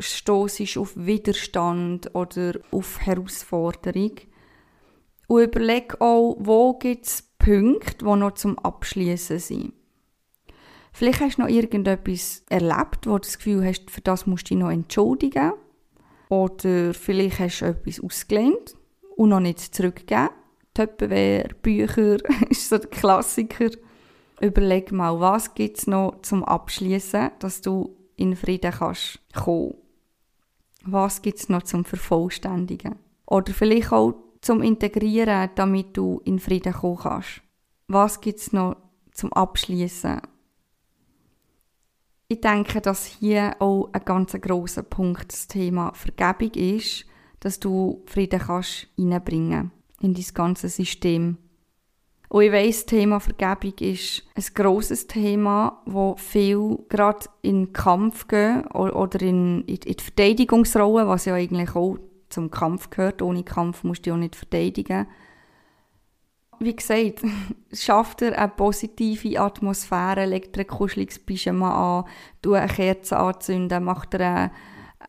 stoßt 0.00 0.78
auf 0.78 0.94
Widerstand 0.96 2.12
oder 2.12 2.54
auf 2.72 3.00
Herausforderung? 3.02 4.16
Und 5.28 5.42
überleg 5.44 6.00
auch, 6.00 6.34
wo 6.40 6.76
gibt 6.76 7.06
es 7.06 7.22
Punkte, 7.38 7.98
die 8.04 8.16
noch 8.16 8.34
zum 8.34 8.58
Abschließen 8.58 9.38
sind. 9.38 9.79
Vielleicht 10.92 11.20
hast 11.20 11.38
du 11.38 11.42
noch 11.42 11.48
irgendetwas 11.48 12.44
erlebt, 12.48 13.06
wo 13.06 13.12
du 13.12 13.20
das 13.20 13.38
Gefühl 13.38 13.64
hast, 13.64 13.90
für 13.90 14.00
das 14.00 14.26
musst 14.26 14.50
du 14.50 14.54
dich 14.54 14.62
noch 14.62 14.70
entschuldigen. 14.70 15.52
Oder 16.28 16.94
vielleicht 16.94 17.38
hast 17.38 17.60
du 17.60 17.66
etwas 17.66 18.00
ausgelehnt 18.00 18.74
und 19.16 19.30
noch 19.30 19.40
nicht 19.40 19.60
zurückgegeben. 19.60 20.30
Töppenwehr, 20.74 21.50
Bücher, 21.62 22.18
ist 22.48 22.68
so 22.68 22.78
der 22.78 22.90
Klassiker. 22.90 23.70
Überleg 24.40 24.92
mal, 24.92 25.20
was 25.20 25.54
gibt 25.54 25.78
es 25.78 25.86
noch 25.86 26.22
zum 26.22 26.44
Abschließen, 26.44 27.32
dass 27.40 27.60
du 27.60 27.96
in 28.16 28.36
Frieden 28.36 28.70
kannst 28.70 29.20
kommen. 29.34 29.74
Was 30.84 31.20
gibt 31.20 31.38
es 31.38 31.48
noch 31.48 31.62
zum 31.62 31.84
Vervollständigen? 31.84 32.96
Oder 33.26 33.52
vielleicht 33.52 33.92
auch 33.92 34.14
zum 34.40 34.62
Integrieren, 34.62 35.50
damit 35.54 35.96
du 35.96 36.20
in 36.24 36.38
Frieden 36.38 36.72
kommen 36.72 36.98
kannst. 36.98 37.42
Was 37.88 38.20
gibt 38.20 38.38
es 38.38 38.52
noch 38.52 38.76
zum 39.12 39.32
Abschließen? 39.32 40.20
Ich 42.32 42.40
denke, 42.40 42.80
dass 42.80 43.06
hier 43.06 43.56
auch 43.58 43.88
ein 43.92 44.04
ganz 44.04 44.34
grosser 44.40 44.84
Punkt 44.84 45.32
das 45.32 45.48
Thema 45.48 45.92
Vergebung 45.94 46.52
ist, 46.54 47.04
dass 47.40 47.58
du 47.58 48.04
Frieden 48.06 48.38
kannst 48.38 48.86
reinbringen 48.96 49.72
in 50.00 50.14
dein 50.14 50.24
ganze 50.32 50.68
System. 50.68 51.38
Und 52.28 52.42
ich 52.44 52.52
weiss, 52.52 52.76
das 52.76 52.86
Thema 52.86 53.18
Vergebung 53.18 53.74
ist 53.80 54.22
ein 54.36 54.44
grosses 54.54 55.08
Thema, 55.08 55.82
wo 55.86 56.14
viel 56.14 56.78
gerade 56.88 57.26
in 57.42 57.64
den 57.64 57.72
Kampf 57.72 58.28
gehen 58.28 58.64
oder 58.68 59.20
in, 59.22 59.64
in 59.64 59.80
die 59.80 59.96
Verteidigungsrolle, 60.00 61.08
was 61.08 61.24
ja 61.24 61.34
eigentlich 61.34 61.74
auch 61.74 61.98
zum 62.28 62.52
Kampf 62.52 62.90
gehört. 62.90 63.22
Ohne 63.22 63.42
Kampf 63.42 63.82
musst 63.82 64.02
du 64.02 64.10
dich 64.10 64.12
auch 64.12 64.18
nicht 64.18 64.36
verteidigen 64.36 65.08
wie 66.60 66.76
gesagt, 66.76 67.22
schafft 67.72 68.22
er 68.22 68.38
eine 68.38 68.48
positive 68.48 69.40
Atmosphäre, 69.40 70.26
legt 70.26 70.56
er 70.56 70.64
ein 70.64 70.68
kuscheliges 70.68 71.18
Pyjama 71.18 72.00
an, 72.00 72.04
tut 72.42 72.54
eine 72.54 72.72
Kerze 72.72 73.16
anzünden, 73.16 73.84
macht 73.84 74.14
er 74.14 74.20
eine, 74.20 74.50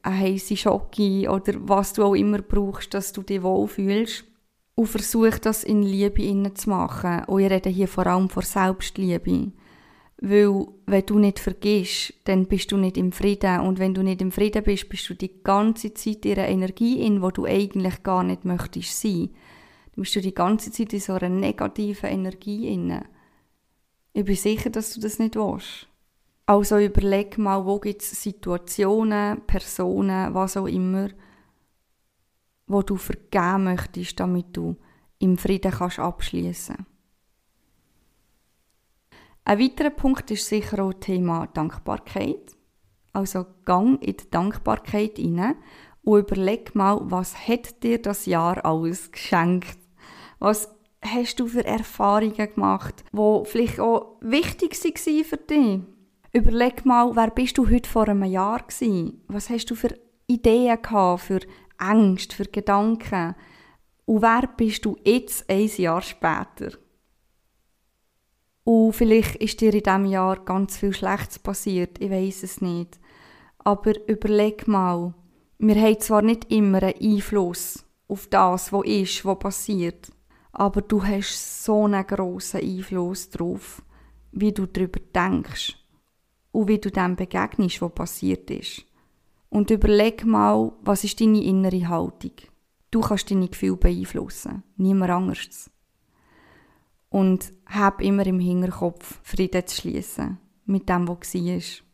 eine 0.02 0.18
heisse 0.18 0.58
Schocke 0.58 1.30
oder 1.30 1.54
was 1.58 1.94
du 1.94 2.04
auch 2.04 2.16
immer 2.16 2.42
brauchst, 2.42 2.94
dass 2.94 3.12
du 3.12 3.22
dich 3.22 3.44
wohlfühlst. 3.44 4.26
Und 4.74 4.88
versuch 4.88 5.38
das 5.38 5.66
in 5.66 5.84
Liebe 5.84 6.54
zu 6.54 6.70
machen. 6.70 7.26
Und 7.26 7.42
ich 7.42 7.52
rede 7.52 7.70
hier 7.70 7.90
vor 7.90 8.08
allem 8.08 8.30
von 8.30 8.42
Selbstliebe. 8.42 9.52
Weil, 10.22 10.68
wenn 10.86 11.06
du 11.06 11.20
nicht 11.20 11.40
vergisst, 11.40 12.14
dann 12.24 12.46
bist 12.46 12.72
du 12.72 12.78
nicht 12.78 12.96
im 12.96 13.12
Frieden. 13.12 13.60
Und 13.60 13.80
wenn 13.80 13.94
du 13.94 14.02
nicht 14.02 14.22
im 14.22 14.32
Frieden 14.32 14.64
bist, 14.64 14.88
bist 14.88 15.10
du 15.10 15.14
die 15.14 15.44
ganze 15.44 15.94
Zeit 15.94 16.26
in 16.26 16.34
einer 16.40 16.48
Energie 16.48 17.02
in, 17.02 17.22
wo 17.22 17.32
du 17.32 17.46
eigentlich 17.46 18.02
gar 18.02 18.24
nicht 18.24 18.46
möchtest 18.46 19.02
sein. 19.02 19.30
Du 19.30 19.36
bist 20.02 20.16
du 20.16 20.22
die 20.22 20.34
ganze 20.34 20.72
Zeit 20.72 20.94
in 20.94 21.00
so 21.00 21.14
einer 21.14 21.30
negativen 21.30 22.10
Energie 22.10 22.74
inne. 22.74 23.06
Ich 24.14 24.26
bin 24.26 24.36
sicher, 24.36 24.70
dass 24.70 24.94
du 24.94 25.00
das 25.00 25.20
nicht 25.20 25.36
willst. 25.36 25.88
Also 26.46 26.80
überleg 26.80 27.38
mal, 27.38 27.66
wo 27.66 27.80
gibt 27.80 28.02
es 28.02 28.22
Situationen, 28.22 29.42
Personen, 29.46 30.34
was 30.34 30.58
auch 30.58 30.68
immer, 30.68 31.10
wo 32.68 32.82
du 32.82 32.98
vergeben 32.98 33.66
möchtest, 33.66 34.20
damit 34.20 34.48
du 34.58 34.76
im 35.20 35.38
Frieden 35.38 35.72
kannst 35.72 36.00
abschließen. 36.00 36.86
Ein 39.44 39.60
weiterer 39.60 39.92
Punkt 39.92 40.30
ist 40.32 40.48
sicher 40.48 40.84
auch 40.84 40.94
das 40.94 41.06
Thema 41.06 41.48
Dankbarkeit. 41.48 42.56
Also 43.14 43.46
gang 43.66 44.02
in 44.02 44.18
die 44.18 44.30
Dankbarkeit 44.30 45.18
hinein 45.18 45.56
und 46.04 46.20
überleg 46.20 46.76
mal, 46.76 47.00
was 47.04 47.48
hat 47.48 47.84
dir 47.84 48.02
das 48.02 48.26
Jahr 48.26 48.64
alles 48.66 49.12
geschenkt? 49.12 49.81
Was 50.42 50.74
hast 51.04 51.40
du 51.40 51.46
für 51.46 51.64
Erfahrungen 51.64 52.34
gemacht, 52.36 53.04
die 53.14 53.42
vielleicht 53.46 53.80
auch 53.80 54.18
wichtig 54.22 54.74
waren 54.74 55.24
für 55.24 55.38
dich? 55.38 55.82
Überleg 56.34 56.84
mal, 56.84 57.16
wer 57.16 57.30
bist 57.30 57.60
du 57.60 57.70
heute 57.70 57.88
vor 57.88 58.08
einem 58.08 58.24
Jahr 58.24 58.64
gewesen? 58.64 59.22
Was 59.28 59.52
hast 59.52 59.68
du 59.68 59.76
für 59.76 59.96
Ideen 60.26 60.82
gehabt, 60.82 61.22
für 61.22 61.42
Ängste, 61.80 62.36
für 62.36 62.46
Gedanken? 62.46 63.36
Und 64.06 64.24
wer 64.24 64.50
bist 64.58 64.84
du 64.84 64.98
jetzt 65.04 65.48
ein 65.48 65.70
Jahr 65.78 66.02
später? 66.02 66.76
Und 68.64 68.94
vielleicht 68.94 69.36
ist 69.36 69.62
dir 69.62 69.76
in 69.76 69.84
diesem 69.84 70.06
Jahr 70.06 70.44
ganz 70.44 70.76
viel 70.76 70.94
Schlechtes 70.94 71.38
passiert, 71.38 72.02
ich 72.02 72.10
weiß 72.10 72.42
es 72.42 72.62
nicht. 72.62 73.00
Aber 73.60 73.94
überleg 74.08 74.68
mal, 74.68 75.14
wir 75.60 75.76
haben 75.76 76.00
zwar 76.00 76.24
nicht 76.24 76.52
immer 76.52 76.82
einen 76.82 77.00
Einfluss 77.00 77.86
auf 78.08 78.26
das, 78.26 78.74
was 78.74 78.86
ist, 78.86 79.24
was 79.24 79.38
passiert, 79.38 80.12
aber 80.52 80.82
du 80.82 81.04
hast 81.04 81.64
so 81.64 81.86
einen 81.86 82.06
grossen 82.06 82.62
Einfluss 82.62 83.30
darauf, 83.30 83.82
wie 84.32 84.52
du 84.52 84.66
darüber 84.66 85.00
denkst 85.14 85.78
und 86.52 86.68
wie 86.68 86.80
du 86.80 86.92
dem 86.92 87.16
begegnest, 87.16 87.82
was 87.82 87.94
passiert 87.94 88.50
ist. 88.52 88.86
Und 89.50 89.70
überleg 89.70 90.26
mal, 90.26 90.72
was 90.82 91.04
ist 91.04 91.20
deine 91.20 91.44
innere 91.44 91.88
Haltung? 91.88 92.32
Du 92.90 93.02
kannst 93.02 93.32
deine 93.32 93.48
Gefühle 93.48 93.78
beeinflussen, 93.78 94.64
niemand 94.78 95.12
anderes. 95.12 95.70
Und 97.10 97.52
hab 97.66 98.02
immer 98.02 98.26
im 98.26 98.40
Hinterkopf, 98.40 99.20
Frieden 99.24 99.68
zu 99.68 99.82
schließen 99.82 100.38
mit 100.66 100.88
dem, 100.88 101.08
was 101.08 101.34
war. 101.34 101.91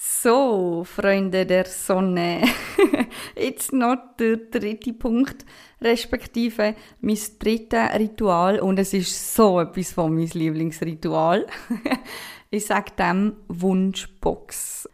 So, 0.00 0.84
Freunde 0.84 1.44
der 1.44 1.64
Sonne. 1.64 2.42
Jetzt 3.36 3.72
noch 3.72 3.96
der 4.16 4.36
dritte 4.36 4.92
Punkt, 4.92 5.44
respektive 5.80 6.76
mein 7.00 7.18
drittes 7.40 7.98
Ritual. 7.98 8.60
Und 8.60 8.78
es 8.78 8.94
ist 8.94 9.34
so 9.34 9.58
etwas 9.58 9.90
von 9.90 10.14
meinem 10.14 10.30
Lieblingsritual. 10.32 11.48
ich 12.50 12.66
sage 12.66 12.92
dem 12.96 13.32
Wunschbox. 13.48 14.88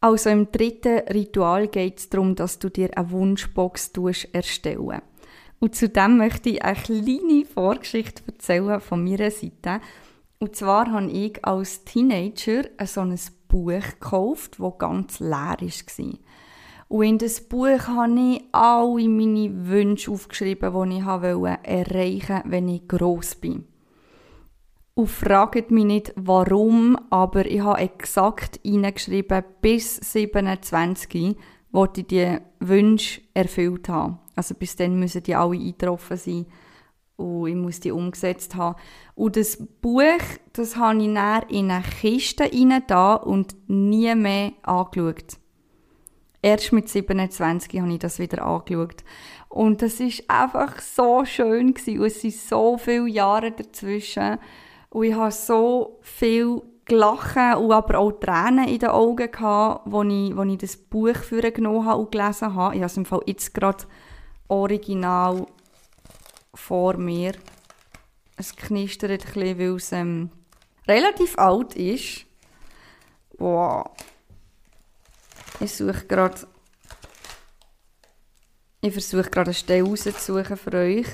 Also 0.00 0.30
im 0.30 0.50
dritten 0.50 1.00
Ritual 1.00 1.68
geht 1.68 1.98
es 1.98 2.08
darum, 2.08 2.34
dass 2.34 2.58
du 2.58 2.70
dir 2.70 2.96
eine 2.96 3.10
Wunschbox 3.10 3.90
erstellen 4.32 5.02
Und 5.58 5.74
zudem 5.74 6.16
möchte 6.16 6.48
ich 6.48 6.64
eine 6.64 6.76
kleine 6.76 7.44
Vorgeschichte 7.44 8.22
erzählen 8.26 8.80
von 8.80 9.04
meiner 9.04 9.30
Seite. 9.30 9.82
Und 10.38 10.56
zwar 10.56 10.90
habe 10.90 11.10
ich 11.10 11.44
als 11.44 11.84
Teenager 11.84 12.62
so 12.86 13.02
ein 13.02 13.18
Buch 13.50 13.72
gekauft, 13.72 14.58
das 14.58 14.78
ganz 14.78 15.20
leer 15.20 15.56
war. 15.58 16.18
Und 16.88 17.04
in 17.04 17.18
das 17.18 17.40
Buch 17.42 17.86
habe 17.86 18.18
ich 18.18 18.42
alle 18.50 19.08
meine 19.08 19.68
Wünsche 19.68 20.10
aufgeschrieben, 20.10 20.90
die 20.90 20.98
ich 20.98 21.04
erreichen 21.04 22.28
wollte, 22.28 22.50
wenn 22.50 22.68
ich 22.68 22.88
gross 22.88 23.34
bin. 23.36 23.64
Und 24.94 25.08
fragt 25.08 25.70
mich 25.70 25.84
nicht, 25.84 26.12
warum, 26.16 26.98
aber 27.10 27.46
ich 27.46 27.60
habe 27.60 27.80
exakt 27.80 28.58
hineingeschrieben, 28.64 29.44
bis 29.60 29.96
27 29.96 31.36
wollte 31.70 32.00
ich 32.00 32.06
die 32.08 32.38
Wünsche 32.58 33.20
erfüllt 33.34 33.88
haben. 33.88 34.18
Also 34.34 34.54
bis 34.54 34.74
dann 34.74 34.98
müssen 34.98 35.22
die 35.22 35.34
alle 35.34 35.56
eingetroffen 35.56 36.16
sein 36.16 36.46
und 37.20 37.48
ich 37.48 37.54
muss 37.54 37.80
die 37.80 37.92
umgesetzt 37.92 38.54
haben. 38.54 38.76
Und 39.14 39.36
das 39.36 39.58
Buch, 39.80 40.02
das 40.52 40.76
habe 40.76 41.02
ich 41.02 41.14
dann 41.14 41.42
in 41.48 41.70
eine 41.70 41.84
Kiste 42.00 42.44
rein 42.44 42.82
da 42.86 43.14
und 43.14 43.54
nie 43.68 44.14
mehr 44.14 44.52
angeschaut. 44.62 45.36
Erst 46.42 46.72
mit 46.72 46.88
27 46.88 47.80
habe 47.80 47.92
ich 47.92 47.98
das 47.98 48.18
wieder 48.18 48.42
angeschaut. 48.44 49.04
Und 49.50 49.82
das 49.82 50.00
ist 50.00 50.28
einfach 50.30 50.80
so 50.80 51.24
schön 51.26 51.74
gewesen. 51.74 52.00
Und 52.00 52.06
es 52.06 52.22
sind 52.22 52.34
so 52.34 52.78
viele 52.78 53.08
Jahre 53.08 53.52
dazwischen. 53.52 54.38
Und 54.88 55.04
ich 55.04 55.14
habe 55.14 55.32
so 55.32 55.98
viel 56.00 56.62
gelacht 56.86 57.36
und 57.58 57.72
aber 57.72 57.98
auch 57.98 58.12
Tränen 58.12 58.66
in 58.66 58.78
den 58.78 58.88
Augen 58.88 59.30
gehabt, 59.30 59.92
als 59.92 60.08
ich, 60.10 60.36
als 60.36 60.52
ich 60.52 60.58
das 60.58 60.76
Buch 60.76 61.16
für 61.16 61.52
genommen 61.52 61.84
habe 61.84 62.00
und 62.00 62.10
gelesen 62.10 62.54
habe. 62.54 62.74
Ich 62.74 62.80
habe 62.80 62.86
es 62.86 62.96
im 62.96 63.04
Fall 63.04 63.20
jetzt 63.26 63.52
gerade 63.52 63.84
original 64.48 65.46
vor 66.54 66.96
mir. 66.96 67.32
Es 68.36 68.56
knistert 68.56 69.10
ein 69.10 69.18
bisschen, 69.18 69.58
weil 69.58 69.76
es 69.76 69.92
ähm, 69.92 70.30
relativ 70.88 71.38
alt 71.38 71.76
ist. 71.76 72.26
Wow. 73.38 73.90
Ich 75.60 75.74
suche 75.74 76.06
gerade... 76.06 76.46
Ich 78.82 78.92
versuche 78.92 79.28
gerade 79.28 79.48
eine 79.48 79.54
Stelle 79.54 79.86
rauszusuchen 79.86 80.56
für 80.56 80.72
euch. 80.72 81.06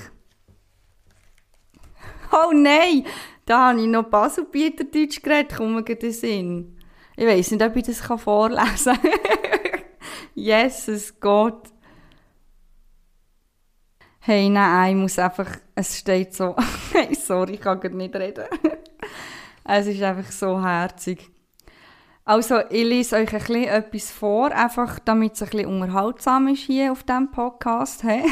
Oh 2.31 2.51
nein! 2.53 3.05
Da 3.45 3.69
habe 3.69 3.81
ich 3.81 3.87
noch 3.87 4.03
Baselbieterdeutsch 4.03 5.21
geredet, 5.21 5.55
kommen 5.55 5.85
wir 5.85 5.95
den 5.95 6.11
Sinn. 6.11 6.77
Ich 7.15 7.25
weiß 7.25 7.51
nicht, 7.51 7.63
ob 7.63 7.75
ich 7.75 7.83
das 7.83 8.01
vorlesen 8.01 9.01
kann. 9.01 9.11
Jesus 10.35 11.19
Gott. 11.19 11.69
Hey, 14.27 14.49
nein, 14.49 14.89
ich 14.89 15.01
muss 15.01 15.19
einfach, 15.19 15.47
es 15.73 15.99
steht 15.99 16.33
so, 16.33 16.53
hey, 16.91 17.15
sorry, 17.15 17.53
ich 17.53 17.61
kann 17.61 17.79
nicht 17.95 18.13
reden. 18.13 18.43
es 19.63 19.87
ist 19.87 20.03
einfach 20.03 20.29
so 20.33 20.61
herzig. 20.61 21.31
Also, 22.25 22.59
ich 22.69 22.83
lese 22.83 23.15
euch 23.15 23.31
ein 23.33 23.39
bisschen 23.39 23.63
etwas 23.63 24.11
vor, 24.11 24.51
einfach 24.51 24.99
damit 24.99 25.35
es 25.35 25.43
ein 25.43 25.49
bisschen 25.51 25.67
unterhaltsam 25.67 26.49
ist 26.49 26.63
hier 26.63 26.91
auf 26.91 27.03
diesem 27.03 27.31
Podcast. 27.31 28.03
Hey? 28.03 28.25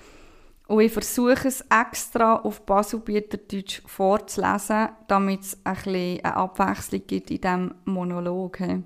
Und 0.66 0.80
ich 0.80 0.92
versuche 0.92 1.46
es 1.46 1.64
extra 1.70 2.34
auf 2.40 2.66
Baselbieterdeutsch 2.66 3.82
vorzulesen, 3.86 4.88
damit 5.06 5.42
es 5.42 5.58
ein 5.62 5.76
eine 5.86 6.34
Abwechslung 6.34 7.06
gibt 7.06 7.30
in 7.30 7.40
diesem 7.40 7.74
Monolog. 7.84 8.58
Hey? 8.58 8.82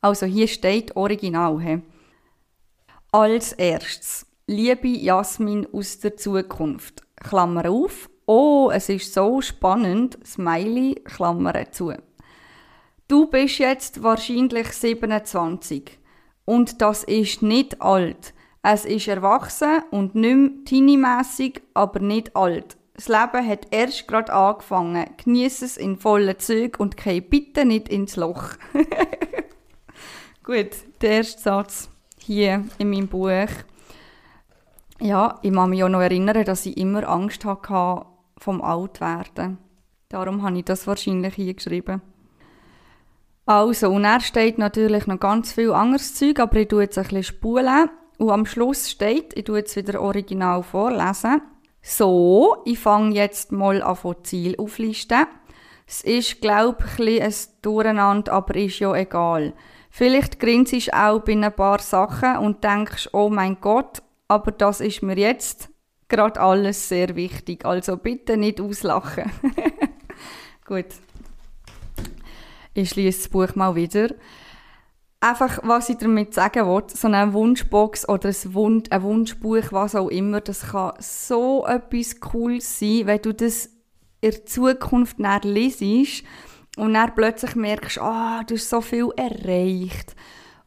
Also, 0.00 0.26
hier 0.26 0.48
steht 0.48 0.96
original. 0.96 1.60
Hey? 1.60 1.82
Als 3.12 3.52
erstes 3.52 4.26
Liebe 4.52 4.88
Jasmin 4.88 5.66
aus 5.72 5.98
der 6.00 6.18
Zukunft. 6.18 7.02
Klammer 7.16 7.70
auf. 7.70 8.10
Oh, 8.26 8.70
es 8.70 8.90
ist 8.90 9.14
so 9.14 9.40
spannend. 9.40 10.18
Smiley, 10.26 10.96
Klammer 11.06 11.72
zu. 11.72 11.94
Du 13.08 13.28
bist 13.28 13.60
jetzt 13.60 14.02
wahrscheinlich 14.02 14.68
27. 14.68 15.98
Und 16.44 16.82
das 16.82 17.02
ist 17.04 17.40
nicht 17.40 17.80
alt. 17.80 18.34
Es 18.62 18.84
ist 18.84 19.08
erwachsen 19.08 19.84
und 19.90 20.14
nicht 20.14 20.36
mehr 20.36 21.24
teenie 21.24 21.54
aber 21.72 22.00
nicht 22.00 22.36
alt. 22.36 22.76
Das 22.92 23.08
Leben 23.08 23.48
hat 23.48 23.68
erst 23.70 24.06
gerade 24.06 24.34
angefangen. 24.34 25.06
Genieße 25.24 25.64
es 25.64 25.78
in 25.78 25.96
vollen 25.96 26.38
Zügen 26.38 26.76
und 26.76 26.98
geh 26.98 27.22
bitte 27.22 27.64
nicht 27.64 27.88
ins 27.88 28.16
Loch. 28.16 28.50
Gut, 30.44 30.72
der 31.00 31.10
erste 31.10 31.40
Satz 31.40 31.88
hier 32.18 32.66
in 32.76 32.90
meinem 32.90 33.08
Buch. 33.08 33.48
Ja, 35.04 35.40
ich 35.42 35.52
kann 35.52 35.70
mich 35.70 35.82
auch 35.82 35.88
noch 35.88 36.00
erinnern, 36.00 36.44
dass 36.44 36.64
ich 36.64 36.76
immer 36.76 37.08
Angst 37.08 37.44
hatte 37.44 38.06
vom 38.38 38.62
Altwerden. 38.62 39.58
Darum 40.08 40.44
habe 40.44 40.58
ich 40.58 40.64
das 40.64 40.86
wahrscheinlich 40.86 41.34
hier 41.34 41.54
geschrieben. 41.54 42.00
Also, 43.44 43.90
und 43.90 44.04
er 44.04 44.20
steht 44.20 44.58
natürlich 44.58 45.08
noch 45.08 45.18
ganz 45.18 45.54
viel 45.54 45.72
anderes 45.72 46.14
Zeug, 46.14 46.38
aber 46.38 46.54
ich 46.58 46.68
tue 46.68 46.82
jetzt 46.82 46.98
ein 46.98 47.02
bisschen 47.02 47.24
spulen. 47.24 47.90
Und 48.18 48.30
am 48.30 48.46
Schluss 48.46 48.88
steht, 48.92 49.36
ich 49.36 49.42
tue 49.42 49.58
jetzt 49.58 49.74
wieder 49.74 50.00
original 50.00 50.62
vorlesen. 50.62 51.42
So, 51.80 52.58
ich 52.64 52.78
fange 52.78 53.16
jetzt 53.16 53.50
mal 53.50 53.82
an 53.82 53.96
von 53.96 54.22
Ziel 54.22 54.54
auflisten. 54.56 55.26
Es 55.84 56.02
ist, 56.02 56.40
glaube 56.40 56.84
ich, 56.96 57.20
ein, 57.20 57.26
ein 57.26 57.34
Durcheinander, 57.60 58.34
aber 58.34 58.54
ist 58.54 58.78
ja 58.78 58.94
egal. 58.94 59.52
Vielleicht 59.90 60.38
grinst 60.38 60.72
du 60.72 60.96
auch 60.96 61.22
bei 61.22 61.32
ein 61.32 61.52
paar 61.52 61.80
Sachen 61.80 62.36
und 62.36 62.62
denkst, 62.62 63.10
oh 63.12 63.30
mein 63.30 63.60
Gott, 63.60 64.00
aber 64.32 64.50
das 64.50 64.80
ist 64.80 65.02
mir 65.02 65.18
jetzt 65.18 65.68
gerade 66.08 66.40
alles 66.40 66.88
sehr 66.88 67.16
wichtig. 67.16 67.66
Also 67.66 67.98
bitte 67.98 68.36
nicht 68.38 68.60
auslachen. 68.60 69.30
Gut. 70.66 70.86
Ich 72.72 72.90
schließe 72.90 73.18
das 73.18 73.28
Buch 73.28 73.54
mal 73.54 73.74
wieder. 73.74 74.08
Einfach, 75.20 75.60
was 75.62 75.90
ich 75.90 75.98
damit 75.98 76.32
sagen 76.32 76.66
will, 76.66 76.82
so 76.88 77.08
eine 77.08 77.32
Wunschbox 77.32 78.08
oder 78.08 78.30
ein, 78.30 78.54
Wunsch, 78.54 78.90
ein 78.90 79.02
Wunschbuch, 79.02 79.70
was 79.70 79.94
auch 79.94 80.08
immer, 80.08 80.40
das 80.40 80.72
kann 80.72 80.94
so 80.98 81.64
etwas 81.66 82.18
Cooles 82.18 82.78
sein, 82.78 83.06
wenn 83.06 83.22
du 83.22 83.32
das 83.32 83.66
in 84.20 84.30
der 84.30 84.46
Zukunft 84.46 85.18
näher 85.18 85.40
lesest 85.44 86.24
und 86.76 86.94
dann 86.94 87.14
plötzlich 87.14 87.54
merkst, 87.54 87.98
ah, 88.00 88.40
oh, 88.40 88.44
du 88.46 88.54
hast 88.54 88.70
so 88.70 88.80
viel 88.80 89.10
erreicht. 89.16 90.16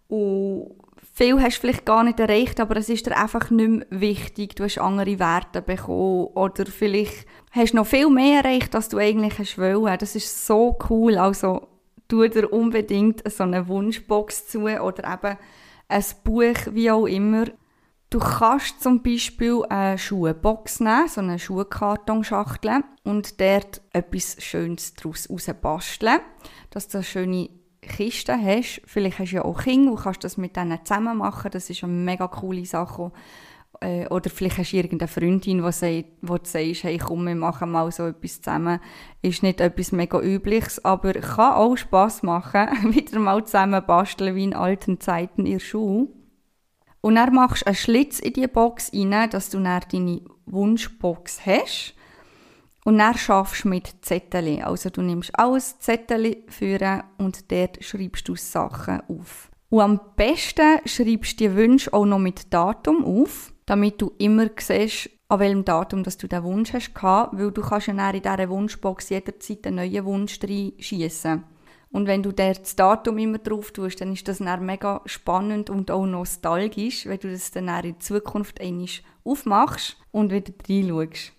Und 0.08 0.78
viel 1.16 1.42
hast 1.42 1.58
du 1.58 1.62
vielleicht 1.62 1.86
gar 1.86 2.04
nicht 2.04 2.20
erreicht, 2.20 2.60
aber 2.60 2.76
es 2.76 2.90
ist 2.90 3.06
dir 3.06 3.16
einfach 3.16 3.50
nicht 3.50 3.70
mehr 3.70 3.86
wichtig. 3.90 4.56
Du 4.56 4.66
hast 4.66 4.78
andere 4.78 5.18
Werte 5.18 5.62
bekommen 5.62 6.28
oder 6.34 6.66
vielleicht 6.66 7.26
hast 7.52 7.72
du 7.72 7.78
noch 7.78 7.88
viel 7.88 8.10
mehr 8.10 8.44
erreicht, 8.44 8.76
als 8.76 8.90
du 8.90 8.98
eigentlich 8.98 9.40
hast 9.40 9.58
wollen. 9.58 9.98
Das 9.98 10.16
ist 10.16 10.46
so 10.46 10.78
cool. 10.90 11.18
Also 11.18 11.70
tu 12.10 12.28
dir 12.28 12.52
unbedingt 12.52 13.24
so 13.32 13.44
eine 13.44 13.66
Wunschbox 13.68 14.50
zu 14.50 14.64
oder 14.64 15.14
eben 15.14 15.38
ein 15.88 16.04
Buch, 16.26 16.74
wie 16.74 16.92
auch 16.92 17.06
immer. 17.06 17.46
Du 18.10 18.20
kannst 18.20 18.84
zum 18.84 19.02
Beispiel 19.02 19.64
eine 19.70 19.98
Schuhbox 19.98 20.82
nehmen, 20.82 21.08
so 21.08 21.22
eine 21.22 21.40
Schuhkartonschachtel 21.40 22.84
und 23.06 23.40
dort 23.40 23.82
etwas 23.94 24.36
Schönes 24.44 24.94
daraus 24.94 25.28
basteln, 25.62 26.20
dass 26.72 26.90
du 26.90 26.98
eine 26.98 27.06
schöne 27.06 27.50
Kiste 27.86 28.34
hast. 28.40 28.82
Vielleicht 28.86 29.20
hast 29.20 29.32
du 29.32 29.38
ja 29.38 29.46
auch 29.46 29.64
Kinder 29.64 29.92
und 29.92 30.02
kannst 30.02 30.24
das 30.24 30.38
mit 30.38 30.56
denen 30.56 30.84
zusammen 30.84 31.18
machen. 31.18 31.52
Das 31.52 31.70
ist 31.70 31.84
eine 31.84 31.94
mega 31.94 32.28
coole 32.28 32.66
Sache. 32.66 33.12
Äh, 33.82 34.08
oder 34.08 34.30
vielleicht 34.30 34.58
hast 34.58 34.72
du 34.72 34.78
irgendeine 34.78 35.08
Freundin, 35.08 35.64
die 35.64 35.72
sagt, 35.72 36.06
wo 36.22 36.38
du 36.38 36.50
hey, 36.54 36.98
komm, 36.98 37.26
wir 37.26 37.36
machen 37.36 37.72
mal 37.72 37.92
so 37.92 38.08
etwas 38.08 38.42
zusammen. 38.42 38.80
Ist 39.22 39.44
nicht 39.44 39.62
etwas 39.62 39.92
mega 39.92 40.20
Übliches, 40.20 40.84
aber 40.84 41.14
kann 41.14 41.54
auch 41.54 41.76
Spass 41.76 42.24
machen, 42.24 42.68
wieder 42.94 43.20
mal 43.20 43.44
zusammen 43.46 43.84
basteln 43.86 44.36
wie 44.36 44.44
in 44.44 44.54
alten 44.54 45.00
Zeiten 45.00 45.46
in 45.46 45.54
der 45.54 45.60
Schule. 45.60 46.08
Und 47.02 47.16
dann 47.16 47.36
machst 47.36 47.64
du 47.64 47.68
einen 47.68 47.76
Schlitz 47.76 48.20
in 48.20 48.34
die 48.34 48.48
Box 48.48 48.92
rein, 48.94 49.30
dass 49.30 49.50
du 49.50 49.60
dann 49.60 49.82
deine 49.92 50.22
Wunschbox 50.46 51.46
hast. 51.46 51.94
Und 52.86 53.00
dann 53.00 53.18
schaffst 53.18 53.66
du 53.66 53.70
mit 53.70 53.94
Zettel. 54.02 54.62
Also 54.62 54.92
du 54.92 55.02
nimmst 55.02 55.38
alles 55.38 55.80
Zettel 55.80 56.44
führen 56.48 57.02
und 57.18 57.52
dort 57.52 57.84
schreibst 57.84 58.28
du 58.28 58.36
Sachen 58.36 59.02
auf. 59.10 59.50
Und 59.70 59.82
am 59.82 60.00
besten 60.16 60.80
schreibst 60.86 61.34
du 61.34 61.50
die 61.50 61.56
Wünsche 61.56 61.92
auch 61.92 62.06
noch 62.06 62.20
mit 62.20 62.54
Datum 62.54 63.04
auf, 63.04 63.52
damit 63.66 64.00
du 64.00 64.12
immer 64.20 64.50
siehst, 64.60 65.10
an 65.28 65.40
welchem 65.40 65.66
Datum 65.66 66.04
dass 66.04 66.18
du 66.18 66.28
den 66.28 66.44
Wunsch 66.44 66.74
hast 66.74 66.94
weil 66.94 67.52
du 67.52 67.62
kannst 67.64 67.88
ja 67.88 68.10
in 68.12 68.22
dieser 68.22 68.50
Wunschbox 68.50 69.10
jederzeit 69.10 69.66
einen 69.66 69.78
neuen 69.78 70.06
Wunsch 70.06 70.40
reinschiessen. 70.44 71.44
Und 71.90 72.06
wenn 72.06 72.22
du 72.22 72.32
das 72.32 72.76
Datum 72.76 73.18
immer 73.18 73.40
drauf 73.40 73.72
tust, 73.72 74.00
dann 74.00 74.14
ist 74.14 74.28
das 74.28 74.38
dann 74.38 74.64
mega 74.64 75.02
spannend 75.06 75.72
und 75.72 75.90
auch 75.90 76.06
nostalgisch, 76.06 77.08
wenn 77.08 77.20
du 77.20 77.32
das 77.32 77.50
dann 77.50 77.68
in 77.84 78.00
Zukunft 78.00 78.62
aufmachst 79.24 79.98
und 80.12 80.32
wieder 80.32 80.54
reinschaust. 80.70 81.35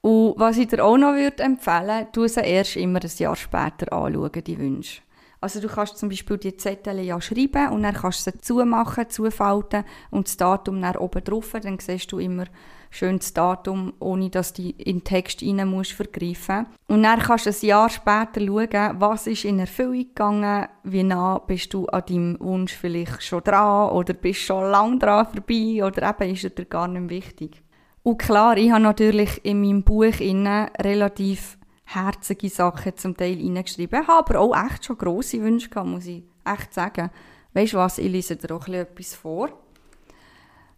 Und 0.00 0.34
was 0.36 0.58
ich 0.58 0.68
dir 0.68 0.84
auch 0.84 0.96
noch 0.96 1.14
empfehlen 1.14 1.88
würde, 1.88 2.08
du 2.12 2.28
sie 2.28 2.40
erst 2.40 2.76
immer 2.76 3.00
ein 3.02 3.10
Jahr 3.16 3.36
später 3.36 3.92
anschauen, 3.92 4.44
die 4.44 4.58
Wünsche. 4.58 5.02
Also 5.40 5.60
du 5.60 5.68
kannst 5.68 5.98
zum 5.98 6.08
Beispiel 6.08 6.36
die 6.36 6.56
Zettel 6.56 6.98
ja 7.00 7.20
schreiben 7.20 7.68
und 7.70 7.84
dann 7.84 7.94
kannst 7.94 8.26
du 8.26 8.32
sie 8.32 8.40
zumachen, 8.40 9.08
zufalten 9.08 9.84
und 10.10 10.26
das 10.26 10.36
Datum 10.36 10.82
dann 10.82 10.96
oben 10.96 11.22
drauf, 11.22 11.54
dann 11.62 11.78
siehst 11.78 12.10
du 12.10 12.18
immer 12.18 12.46
schön 12.90 13.18
das 13.18 13.34
Datum, 13.34 13.92
ohne 14.00 14.30
dass 14.30 14.52
du 14.52 14.62
in 14.62 14.98
den 14.98 15.04
Text 15.04 15.42
rein 15.42 15.68
musst 15.68 15.92
vergreifen. 15.92 16.66
Und 16.88 17.04
dann 17.04 17.20
kannst 17.20 17.46
du 17.46 17.50
ein 17.50 17.66
Jahr 17.68 17.88
später 17.88 18.40
schauen, 18.44 18.96
was 19.00 19.28
ist 19.28 19.44
in 19.44 19.60
Erfüllung 19.60 19.98
gegangen, 19.98 20.68
wie 20.82 21.04
nah 21.04 21.38
bist 21.38 21.72
du 21.72 21.86
an 21.86 22.02
deinem 22.08 22.40
Wunsch 22.40 22.74
vielleicht 22.74 23.22
schon 23.22 23.44
dran 23.44 23.90
oder 23.90 24.14
bist 24.14 24.40
schon 24.40 24.70
lang 24.70 24.98
dran 24.98 25.26
vorbei 25.26 25.84
oder 25.84 26.10
eben 26.10 26.34
ist 26.34 26.44
er 26.44 26.50
dir 26.50 26.64
gar 26.64 26.88
nicht 26.88 27.10
wichtig. 27.10 27.62
Und 28.02 28.18
klar, 28.18 28.56
ich 28.56 28.70
habe 28.70 28.82
natürlich 28.82 29.44
in 29.44 29.60
meinem 29.60 29.82
Buch 29.82 30.18
relativ 30.20 31.58
herzige 31.84 32.48
Sachen 32.48 32.96
zum 32.96 33.16
Teil 33.16 33.36
reingeschrieben, 33.36 34.06
habe 34.06 34.38
aber 34.38 34.40
auch 34.40 34.66
echt 34.66 34.84
schon 34.84 34.98
grosse 34.98 35.40
Wünsche 35.40 35.68
gehabt, 35.68 35.88
muss 35.88 36.06
ich 36.06 36.22
echt 36.44 36.74
sagen. 36.74 37.10
Weißt 37.54 37.72
du 37.72 37.78
was, 37.78 37.98
ich 37.98 38.10
lese 38.10 38.36
dir 38.36 38.54
auch 38.54 38.68
etwas 38.68 39.14
vor. 39.14 39.50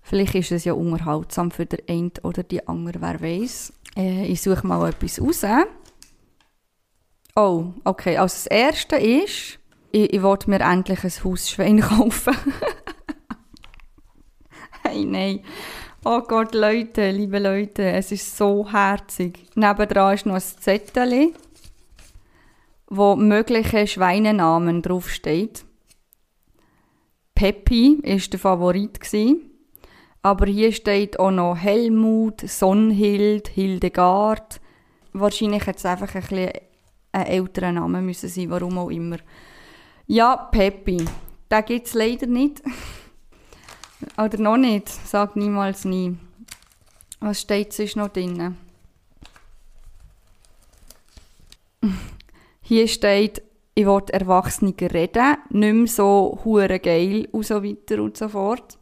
Vielleicht 0.02 0.35
ist 0.35 0.52
es 0.52 0.64
ja 0.64 0.72
unterhaltsam 0.72 1.50
für 1.50 1.66
den 1.66 1.80
einen 1.88 2.12
oder 2.22 2.42
die 2.42 2.66
andere, 2.66 3.00
wer 3.00 3.20
weiß. 3.20 3.72
Äh, 3.96 4.26
ich 4.26 4.40
suche 4.40 4.66
mal 4.66 4.88
etwas 4.88 5.20
raus. 5.20 5.44
Oh, 7.37 7.72
okay. 7.85 8.16
Also 8.16 8.35
das 8.35 8.46
erste 8.46 8.96
ist, 8.96 9.59
ich, 9.92 10.12
ich 10.12 10.22
wollte 10.22 10.48
mir 10.48 10.61
endlich 10.61 11.04
ein 11.04 11.24
Hausschwein 11.24 11.80
kaufen. 11.80 12.37
hey, 14.83 15.04
nein. 15.04 15.40
Oh 16.02 16.22
Gott, 16.22 16.54
Leute, 16.54 17.10
liebe 17.10 17.38
Leute, 17.38 17.82
es 17.82 18.10
ist 18.10 18.34
so 18.34 18.72
herzig. 18.72 19.44
Nebendran 19.54 20.14
ist 20.14 20.24
noch 20.24 20.36
ein 20.36 20.40
Zettel, 20.40 21.34
wo 22.86 23.16
mögliche 23.16 23.86
Schweinenamen 23.86 24.80
draufsteht. 24.80 25.66
Peppi 27.34 27.98
war 28.02 28.16
der 28.16 28.38
Favorit. 28.38 28.98
Aber 30.22 30.46
hier 30.46 30.72
steht 30.72 31.20
auch 31.20 31.30
noch 31.30 31.56
Helmut, 31.56 32.48
Sonnhild, 32.48 33.48
Hildegard. 33.48 34.58
Wahrscheinlich 35.12 35.66
hätte 35.66 35.80
es 35.80 35.84
einfach 35.84 36.14
ein 36.14 36.22
bisschen 36.22 36.50
ein 37.12 37.26
älterer 37.26 37.72
Name 37.72 38.00
müssen 38.00 38.30
sein, 38.30 38.48
warum 38.48 38.78
auch 38.78 38.88
immer. 38.88 39.18
Ja, 40.06 40.34
Peppi. 40.36 41.04
Den 41.50 41.64
gibt 41.66 41.86
es 41.88 41.92
leider 41.92 42.26
nicht. 42.26 42.62
Oder 44.16 44.38
noch 44.38 44.56
nicht. 44.56 44.88
Sag 44.88 45.36
niemals 45.36 45.84
nie. 45.84 46.16
Was 47.20 47.40
steht 47.40 47.72
sonst 47.72 47.96
noch 47.96 48.08
drin? 48.08 48.56
Hier 52.62 52.88
steht, 52.88 53.42
ich 53.74 53.86
will 53.86 54.02
Erwachsene 54.10 54.74
reden, 54.80 55.36
nicht 55.50 55.74
mehr 55.74 55.86
so 55.86 56.40
hure 56.44 56.78
geil 56.80 57.28
und 57.32 57.46
so 57.46 57.62
weiter 57.62 58.02
und 58.02 58.16
so 58.16 58.28
fort. 58.28 58.78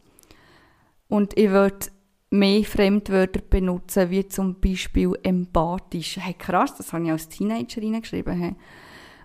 Und 1.07 1.37
ich 1.37 1.49
würde 1.49 1.87
mehr 2.29 2.63
Fremdwörter 2.63 3.41
benutzen, 3.41 4.09
wie 4.09 4.27
zum 4.27 4.59
Beispiel 4.59 5.13
empathisch. 5.23 6.17
Hey, 6.17 6.35
krass, 6.35 6.75
das 6.75 6.93
habe 6.93 7.05
ich 7.05 7.11
als 7.11 7.29
Teenager 7.29 7.81
reingeschrieben. 7.81 8.55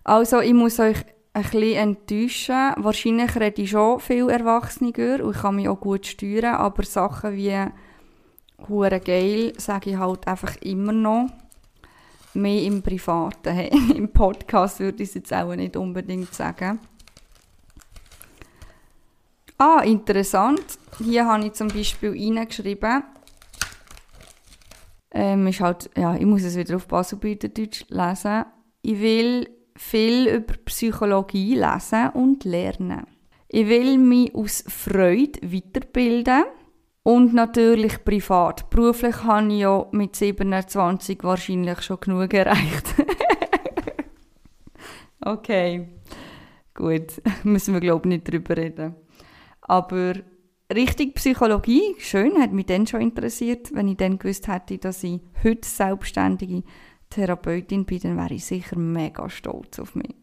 Also, 0.03 0.41
ich 0.41 0.55
muss 0.55 0.81
euch 0.81 1.05
ein 1.35 1.43
bisschen 1.43 1.75
enttäuschen. 1.75 2.73
Wahrscheinlich 2.77 3.37
rede 3.37 3.63
ich 3.63 3.71
schon 3.71 4.01
viel 4.01 4.31
Erwachsener 4.31 5.23
und 5.25 5.35
ich 5.35 5.43
kann 5.43 5.57
mich 5.57 5.69
auch 5.69 5.81
gut 5.81 6.07
steuern, 6.07 6.55
aber 6.55 6.85
Sachen 6.85 7.37
wie 7.37 7.67
hure 8.69 9.01
geil 9.01 9.53
sage 9.59 9.91
ich 9.91 9.97
halt 9.97 10.27
einfach 10.27 10.57
immer 10.63 10.93
noch. 10.93 11.29
Mehr 12.35 12.63
im 12.63 12.83
Privaten. 12.83 13.59
Im 13.95 14.13
Podcast 14.13 14.81
würde 14.81 15.05
ich 15.05 15.11
es 15.11 15.15
jetzt 15.15 15.33
auch 15.33 15.55
nicht 15.55 15.77
unbedingt 15.77 16.35
sagen. 16.35 16.81
Ah, 19.57 19.83
interessant. 19.85 20.79
Hier 20.99 21.27
habe 21.27 21.47
ich 21.47 21.53
zum 21.53 21.69
Beispiel 21.69 22.11
reingeschrieben, 22.11 23.05
ähm, 25.13 25.47
ist 25.47 25.61
halt, 25.61 25.91
ja, 25.97 26.17
ich 26.17 26.27
muss 26.27 26.43
es 26.43 26.57
wieder 26.57 26.75
auf 26.75 26.89
Baselbüterdeutsch 26.89 27.85
lesen. 27.89 28.45
Ich 28.83 29.01
will 29.01 29.49
viel 29.77 30.29
über 30.29 30.55
Psychologie 30.65 31.57
lesen 31.57 32.11
und 32.15 32.45
lernen. 32.45 33.07
Ich 33.49 33.69
will 33.69 33.99
mich 33.99 34.35
aus 34.35 34.65
Freude 34.67 35.41
weiterbilden 35.43 36.45
und 37.03 37.35
natürlich 37.35 38.05
privat. 38.05 38.71
Beruflich 38.71 39.23
habe 39.25 39.53
ich 39.53 39.61
ja 39.61 39.87
mit 39.93 40.17
27 40.17 41.23
wahrscheinlich 41.23 41.83
schon 41.83 42.01
genug 42.01 42.33
erreicht. 42.33 42.95
okay, 45.25 45.89
gut, 46.75 47.23
müssen 47.45 47.75
wir 47.75 47.81
glaube 47.81 48.09
ich 48.09 48.17
nicht 48.17 48.33
drüber 48.33 48.57
reden. 48.57 48.95
Aber 49.61 50.15
richtig 50.73 51.15
Psychologie, 51.15 51.95
schön, 51.99 52.41
hat 52.41 52.53
mich 52.53 52.67
dann 52.67 52.87
schon 52.87 53.03
interessiert. 53.03 53.75
Wenn 53.75 53.89
ich 53.89 53.97
dann 53.97 54.19
gewusst 54.19 54.49
hätte, 54.49 54.79
dass 54.79 55.05
ich 55.05 55.21
heute 55.43 55.69
selbstständige 55.69 56.63
Therapeutin 57.15 57.85
bin, 57.85 58.01
dann 58.01 58.17
wäre 58.17 58.35
ich 58.35 58.45
sicher 58.45 58.79
mega 58.79 59.29
stolz 59.29 59.79
auf 59.79 59.95
mich. 59.95 60.15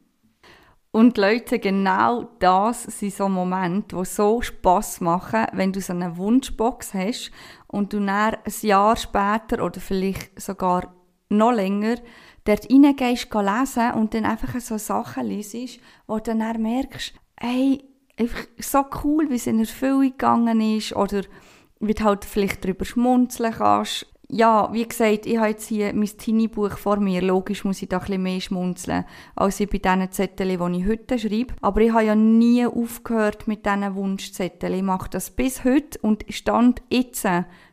Und 0.92 1.18
Leute, 1.18 1.58
genau 1.60 2.24
das 2.40 2.84
sind 2.84 3.14
so 3.14 3.30
Momente, 3.30 3.96
die 3.96 4.06
so 4.06 4.42
Spass 4.42 5.00
machen, 5.00 5.46
wenn 5.54 5.72
du 5.72 5.80
so 5.80 5.94
eine 5.94 6.18
Wunschbox 6.18 6.94
hast 6.94 7.32
und 7.68 7.94
du 7.94 8.00
dann 8.00 8.36
ein 8.36 8.54
Jahr 8.62 8.98
später 8.98 9.64
oder 9.64 9.80
vielleicht 9.80 10.40
sogar 10.40 10.94
noch 11.30 11.54
länger 11.54 11.96
dort 12.44 12.70
reingehst, 12.70 13.34
lesen 13.34 13.94
und 13.94 14.14
dann 14.14 14.26
einfach 14.26 14.60
so 14.60 14.78
Sachen 14.78 15.28
liest, 15.28 15.80
wo 16.08 16.18
du 16.18 16.36
dann 16.36 16.62
merkst, 16.62 17.14
hey, 17.40 17.86
so 18.60 18.84
cool, 19.04 19.30
wie 19.30 19.36
es 19.36 19.48
in 19.48 19.60
Erfüllung 19.60 20.02
gegangen 20.02 20.60
ist 20.60 20.94
oder 20.94 21.22
wie 21.80 21.94
du 21.94 22.04
halt 22.04 22.26
vielleicht 22.26 22.66
darüber 22.66 22.84
schmunzeln 22.84 23.54
kannst 23.54 24.08
ja, 24.34 24.70
wie 24.72 24.88
gesagt, 24.88 25.26
ich 25.26 25.38
habe 25.38 25.50
jetzt 25.50 25.68
hier 25.68 25.94
mein 25.94 26.06
Teenie-Buch 26.06 26.78
vor 26.78 26.98
mir. 26.98 27.22
Logisch 27.22 27.66
muss 27.66 27.82
ich 27.82 27.90
da 27.90 28.00
bisschen 28.00 28.24
mehr 28.24 28.40
schmunzeln, 28.40 29.04
als 29.36 29.60
ich 29.60 29.70
bei 29.70 29.78
diesen 29.80 30.12
Zetteln, 30.12 30.74
die 30.74 30.80
ich 30.80 30.88
heute 30.88 31.20
schreibe. 31.20 31.54
Aber 31.60 31.82
ich 31.82 31.92
habe 31.92 32.06
ja 32.06 32.16
nie 32.16 32.66
aufgehört 32.66 33.48
mit 33.48 33.66
diesen 33.66 33.94
Wunschzetteln. 33.94 34.74
Ich 34.74 34.84
mache 34.84 35.10
das 35.10 35.32
bis 35.32 35.66
heute 35.66 36.00
und 36.02 36.24
stand 36.30 36.82
jetzt 36.90 37.28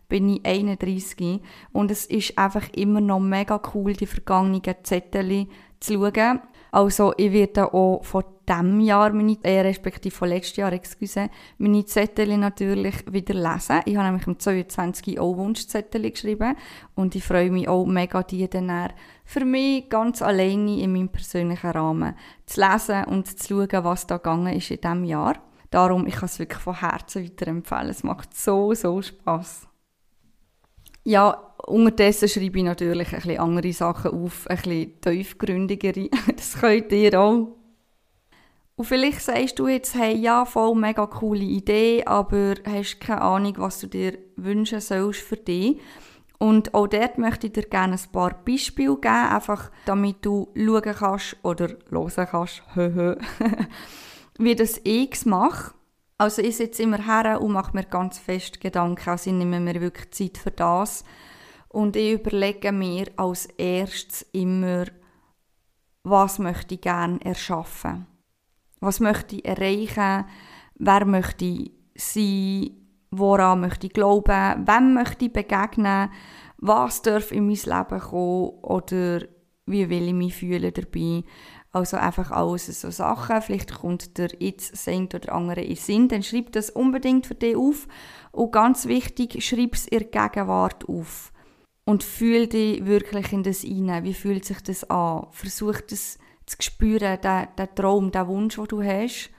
bin 0.08 0.28
ich 0.30 0.44
31 0.44 1.42
und 1.72 1.90
es 1.90 2.06
ist 2.06 2.38
einfach 2.38 2.66
immer 2.74 3.00
noch 3.00 3.20
mega 3.20 3.60
cool, 3.74 3.92
die 3.92 4.06
vergangenen 4.06 4.62
Zettel 4.82 5.46
zu 5.80 5.92
schauen. 5.94 6.40
Also 6.70 7.14
ich 7.16 7.32
werde 7.32 7.72
auch 7.72 8.04
von 8.04 8.24
diesem 8.48 8.80
Jahr, 8.80 9.12
meine, 9.12 9.36
äh, 9.42 9.60
respektive 9.60 10.14
von 10.14 10.28
letztes 10.28 10.56
Jahr, 10.56 10.72
excuse, 10.72 11.28
meine 11.58 11.84
Zettel 11.84 12.36
natürlich 12.36 13.04
wieder 13.10 13.34
lesen. 13.34 13.80
Ich 13.84 13.96
habe 13.96 14.06
nämlich 14.06 14.26
im 14.26 14.38
22 14.38 15.18
auch 15.20 15.36
Wunschzettel 15.36 16.10
geschrieben 16.10 16.56
und 16.94 17.14
ich 17.14 17.24
freue 17.24 17.50
mich 17.50 17.68
auch 17.68 17.86
mega, 17.86 18.22
die 18.22 18.48
dann 18.48 18.90
für 19.24 19.44
mich 19.44 19.88
ganz 19.88 20.22
alleine 20.22 20.80
in 20.80 20.92
meinem 20.92 21.10
persönlichen 21.10 21.70
Rahmen 21.70 22.14
zu 22.46 22.60
lesen 22.60 23.04
und 23.04 23.38
zu 23.38 23.66
schauen, 23.68 23.84
was 23.84 24.06
da 24.06 24.16
gegangen 24.16 24.54
ist 24.54 24.70
in 24.70 24.80
diesem 24.80 25.04
Jahr. 25.04 25.36
Darum, 25.70 26.06
ich 26.06 26.14
kann 26.14 26.26
es 26.26 26.38
wirklich 26.38 26.62
von 26.62 26.80
Herzen 26.80 27.24
weiterempfehlen. 27.24 27.90
Es 27.90 28.02
macht 28.02 28.34
so, 28.34 28.72
so 28.72 29.02
Spass. 29.02 29.67
Ja, 31.08 31.54
unterdessen 31.66 32.28
schreibe 32.28 32.58
ich 32.58 32.64
natürlich 32.64 33.14
ein 33.14 33.22
bisschen 33.22 33.40
andere 33.40 33.72
Sachen 33.72 34.10
auf, 34.10 34.46
ein 34.46 34.56
bisschen 34.58 35.00
tiefgründigere. 35.00 36.10
Das 36.36 36.60
könnt 36.60 36.92
ihr 36.92 37.18
auch. 37.18 37.56
Und 38.76 38.84
vielleicht 38.84 39.22
sagst 39.22 39.58
du 39.58 39.68
jetzt, 39.68 39.94
hey, 39.94 40.14
ja, 40.14 40.44
voll 40.44 40.74
mega 40.74 41.06
coole 41.06 41.40
Idee, 41.40 42.04
aber 42.04 42.56
hast 42.62 43.00
keine 43.00 43.22
Ahnung, 43.22 43.54
was 43.56 43.80
du 43.80 43.86
dir 43.86 44.18
wünschen 44.36 44.82
sollst 44.82 45.20
für 45.20 45.38
dich. 45.38 45.80
Und 46.36 46.74
auch 46.74 46.88
dort 46.88 47.16
möchte 47.16 47.46
ich 47.46 47.54
dir 47.54 47.62
gerne 47.62 47.94
ein 47.94 48.12
paar 48.12 48.44
Beispiele 48.44 48.96
geben, 48.96 49.08
einfach 49.14 49.70
damit 49.86 50.16
du 50.26 50.48
schauen 50.54 50.82
kannst 50.82 51.36
oder 51.42 51.68
hören 51.88 52.28
kannst, 52.30 52.62
wie 54.38 54.54
das 54.54 54.78
ich 54.84 55.24
mache. 55.24 55.72
Also 56.20 56.42
ich 56.42 56.56
sitze 56.56 56.82
immer 56.82 57.06
her 57.06 57.40
und 57.40 57.52
mache 57.52 57.76
mir 57.76 57.84
ganz 57.84 58.18
fest 58.18 58.60
Gedanken, 58.60 59.08
also 59.08 59.30
ich 59.30 59.36
nehme 59.36 59.60
mir 59.60 59.80
wirklich 59.80 60.10
Zeit 60.10 60.36
für 60.36 60.50
das. 60.50 61.04
Und 61.68 61.94
ich 61.94 62.14
überlege 62.14 62.72
mir 62.72 63.06
als 63.16 63.46
erstes 63.46 64.22
immer, 64.32 64.86
was 66.02 66.40
möchte 66.40 66.74
ich 66.74 66.80
gerne 66.80 67.24
erschaffen. 67.24 68.06
Was 68.80 68.98
möchte 68.98 69.36
ich 69.36 69.44
erreichen? 69.44 70.24
Wer 70.74 71.04
möchte 71.04 71.44
ich 71.44 71.72
sein? 71.94 72.70
Woran 73.12 73.60
möchte 73.60 73.86
ich 73.86 73.92
glauben? 73.92 74.66
Wem 74.66 74.94
möchte 74.94 75.26
ich 75.26 75.32
begegnen? 75.32 76.10
Was 76.56 77.00
darf 77.02 77.30
in 77.30 77.46
mein 77.46 77.56
Leben 77.56 78.00
kommen? 78.00 78.50
Oder 78.62 79.20
wie 79.66 79.88
will 79.88 80.08
ich 80.08 80.14
mich 80.14 80.34
fühlen 80.34 80.72
dabei? 80.72 81.22
Also 81.78 81.96
einfach 81.96 82.30
alles 82.30 82.66
so 82.66 82.90
Sachen. 82.90 83.40
Vielleicht 83.40 83.72
kommt 83.74 84.18
der 84.18 84.30
jetzt 84.38 84.76
Saint 84.76 85.14
oder 85.14 85.32
andere 85.32 85.62
in 85.62 85.76
Sinn. 85.76 86.08
Dann 86.08 86.22
schreib 86.22 86.52
das 86.52 86.70
unbedingt 86.70 87.26
für 87.26 87.34
dich 87.34 87.56
auf. 87.56 87.86
Und 88.32 88.52
ganz 88.52 88.86
wichtig, 88.86 89.42
schreib 89.44 89.74
es 89.74 89.86
in 89.86 90.10
Gegenwart 90.10 90.88
auf. 90.88 91.32
Und 91.84 92.02
fühl 92.02 92.48
dich 92.48 92.84
wirklich 92.84 93.32
in 93.32 93.42
das 93.42 93.60
hinein. 93.60 94.04
Wie 94.04 94.14
fühlt 94.14 94.44
sich 94.44 94.60
das 94.60 94.88
an? 94.90 95.26
Versuch 95.30 95.80
das 95.88 96.18
zu 96.46 96.56
spüren, 96.60 97.20
den, 97.20 97.48
den 97.58 97.74
Traum, 97.74 98.10
den 98.10 98.26
Wunsch, 98.26 98.56
den 98.56 98.66
du 98.66 98.82
hast. 98.82 99.30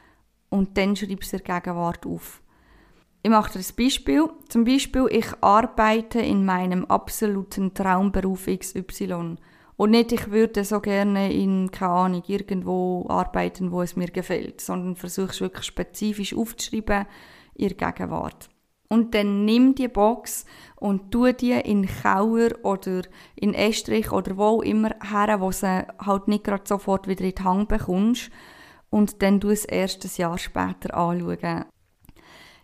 Und 0.50 0.78
dann 0.78 0.96
schreib 0.96 1.22
es 1.22 1.34
in 1.34 1.44
Gegenwart 1.44 2.06
auf. 2.06 2.42
Ich 3.22 3.30
mache 3.30 3.52
dir 3.52 3.60
ein 3.60 3.76
Beispiel. 3.78 4.30
Zum 4.48 4.64
Beispiel, 4.64 5.08
ich 5.12 5.28
arbeite 5.42 6.22
in 6.22 6.46
meinem 6.46 6.86
absoluten 6.86 7.74
Traumberuf 7.74 8.48
XY. 8.48 9.36
Und 9.80 9.92
nicht, 9.92 10.12
ich 10.12 10.30
würde 10.30 10.66
so 10.66 10.82
gerne 10.82 11.32
in, 11.32 11.72
keine 11.72 11.92
Ahnung, 11.94 12.24
irgendwo 12.28 13.06
arbeiten, 13.08 13.72
wo 13.72 13.82
es 13.82 13.96
mir 13.96 14.10
gefällt, 14.10 14.60
sondern 14.60 14.98
versuche 14.98 15.30
es 15.30 15.40
wirklich 15.40 15.64
spezifisch 15.64 16.36
aufzuschreiben, 16.36 17.06
in 17.56 17.78
Gegenwart. 17.78 18.50
Und 18.90 19.16
dann 19.16 19.46
nimm 19.46 19.76
die 19.76 19.88
Box 19.88 20.44
und 20.76 21.12
tu 21.12 21.32
die 21.32 21.54
in 21.54 21.88
Kauer 21.88 22.50
oder 22.64 23.04
in 23.38 23.54
Estrich 23.54 24.12
oder 24.12 24.36
wo 24.36 24.62
immer 24.62 24.90
her, 25.02 25.40
wo 25.40 25.50
sie 25.50 25.88
halt 25.98 26.28
nicht 26.28 26.44
gerade 26.44 26.68
sofort 26.68 27.08
wieder 27.08 27.24
in 27.24 27.36
die 27.36 27.42
Hand 27.42 27.70
bekommst. 27.70 28.32
Und 28.90 29.22
dann 29.22 29.40
du 29.40 29.50
es 29.50 29.64
erst 29.64 30.04
ein 30.04 30.12
Jahr 30.18 30.38
später 30.38 30.94
anschauen. 30.94 31.64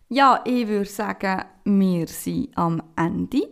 Ja, 0.10 0.42
ich 0.44 0.68
würde 0.68 0.90
sagen, 0.90 1.46
wir 1.64 2.08
sind 2.08 2.58
am 2.58 2.84
Ende 2.98 3.48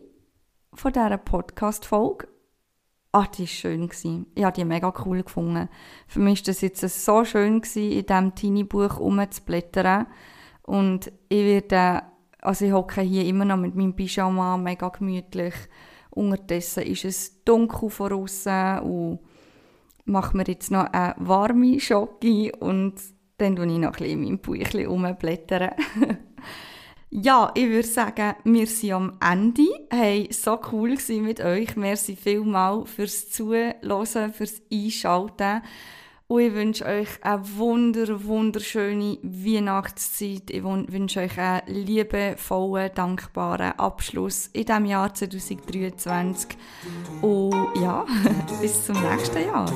von 0.73 0.91
dieser 0.91 1.17
Podcast-Folge. 1.17 2.32
Ah, 3.13 3.27
die 3.27 3.43
war 3.43 3.47
schön. 3.47 3.89
Ich 4.35 4.43
habe 4.43 4.55
die 4.55 4.65
mega 4.65 4.93
cool 5.05 5.23
gefunden. 5.23 5.69
Für 6.07 6.19
mich 6.19 6.41
war 6.41 6.45
das 6.47 6.61
jetzt 6.61 6.81
so 6.81 7.23
schön, 7.23 7.61
in 7.75 8.05
diesem 8.05 8.35
Teenie-Buch 8.35 8.99
umzublättern. 8.99 10.07
Und 10.63 11.11
ich 11.29 11.43
werde 11.45 12.01
also 12.43 12.65
ich 12.65 12.73
hocke 12.73 13.01
hier 13.01 13.25
immer 13.25 13.45
noch 13.45 13.57
mit 13.57 13.75
meinem 13.75 13.95
Pyjama, 13.95 14.57
mega 14.57 14.89
gemütlich. 14.89 15.53
Unterdessen 16.09 16.83
ist 16.83 17.05
es 17.05 17.43
dunkel 17.43 17.89
von 17.89 18.13
außen 18.13 18.79
und 18.79 19.19
mache 20.05 20.35
mir 20.35 20.43
jetzt 20.45 20.69
noch 20.69 20.91
eine 20.91 21.15
warme 21.17 21.79
Schocke 21.79 22.51
und 22.59 22.95
dann 23.37 23.55
tue 23.55 23.65
ich 23.65 23.77
noch 23.79 23.87
ein 23.87 23.91
bisschen 23.93 24.11
in 24.11 24.23
meinem 24.23 24.39
Buchchen 24.39 24.85
rumblättern. 24.85 25.71
ja, 27.21 27.51
ich 27.53 27.69
würde 27.69 27.87
sagen, 27.87 28.33
wir 28.43 28.65
sind 28.65 28.91
am 28.91 29.13
Ende. 29.21 29.67
Hey, 29.91 30.27
so 30.31 30.59
cool 30.71 30.97
mit 31.21 31.41
euch. 31.41 31.75
Merci 31.75 32.15
vielmal 32.15 32.85
fürs 32.87 33.29
Zuhören, 33.29 34.33
fürs 34.33 34.61
Einschalten. 34.71 35.61
Und 36.27 36.41
ich 36.41 36.53
wünsche 36.55 36.85
euch 36.85 37.09
eine 37.21 37.57
wunder, 37.57 38.23
wunderschöne 38.23 39.19
Weihnachtszeit. 39.21 40.49
Ich 40.49 40.63
wünsche 40.63 41.19
euch 41.19 41.37
einen 41.37 41.61
liebevollen, 41.67 42.89
dankbaren 42.95 43.77
Abschluss 43.77 44.47
in 44.47 44.65
diesem 44.65 44.85
Jahr 44.85 45.13
2023. 45.13 46.57
Und 47.21 47.53
ja, 47.79 48.07
bis 48.61 48.87
zum 48.87 48.99
nächsten 48.99 49.45
Jahr. 49.45 49.71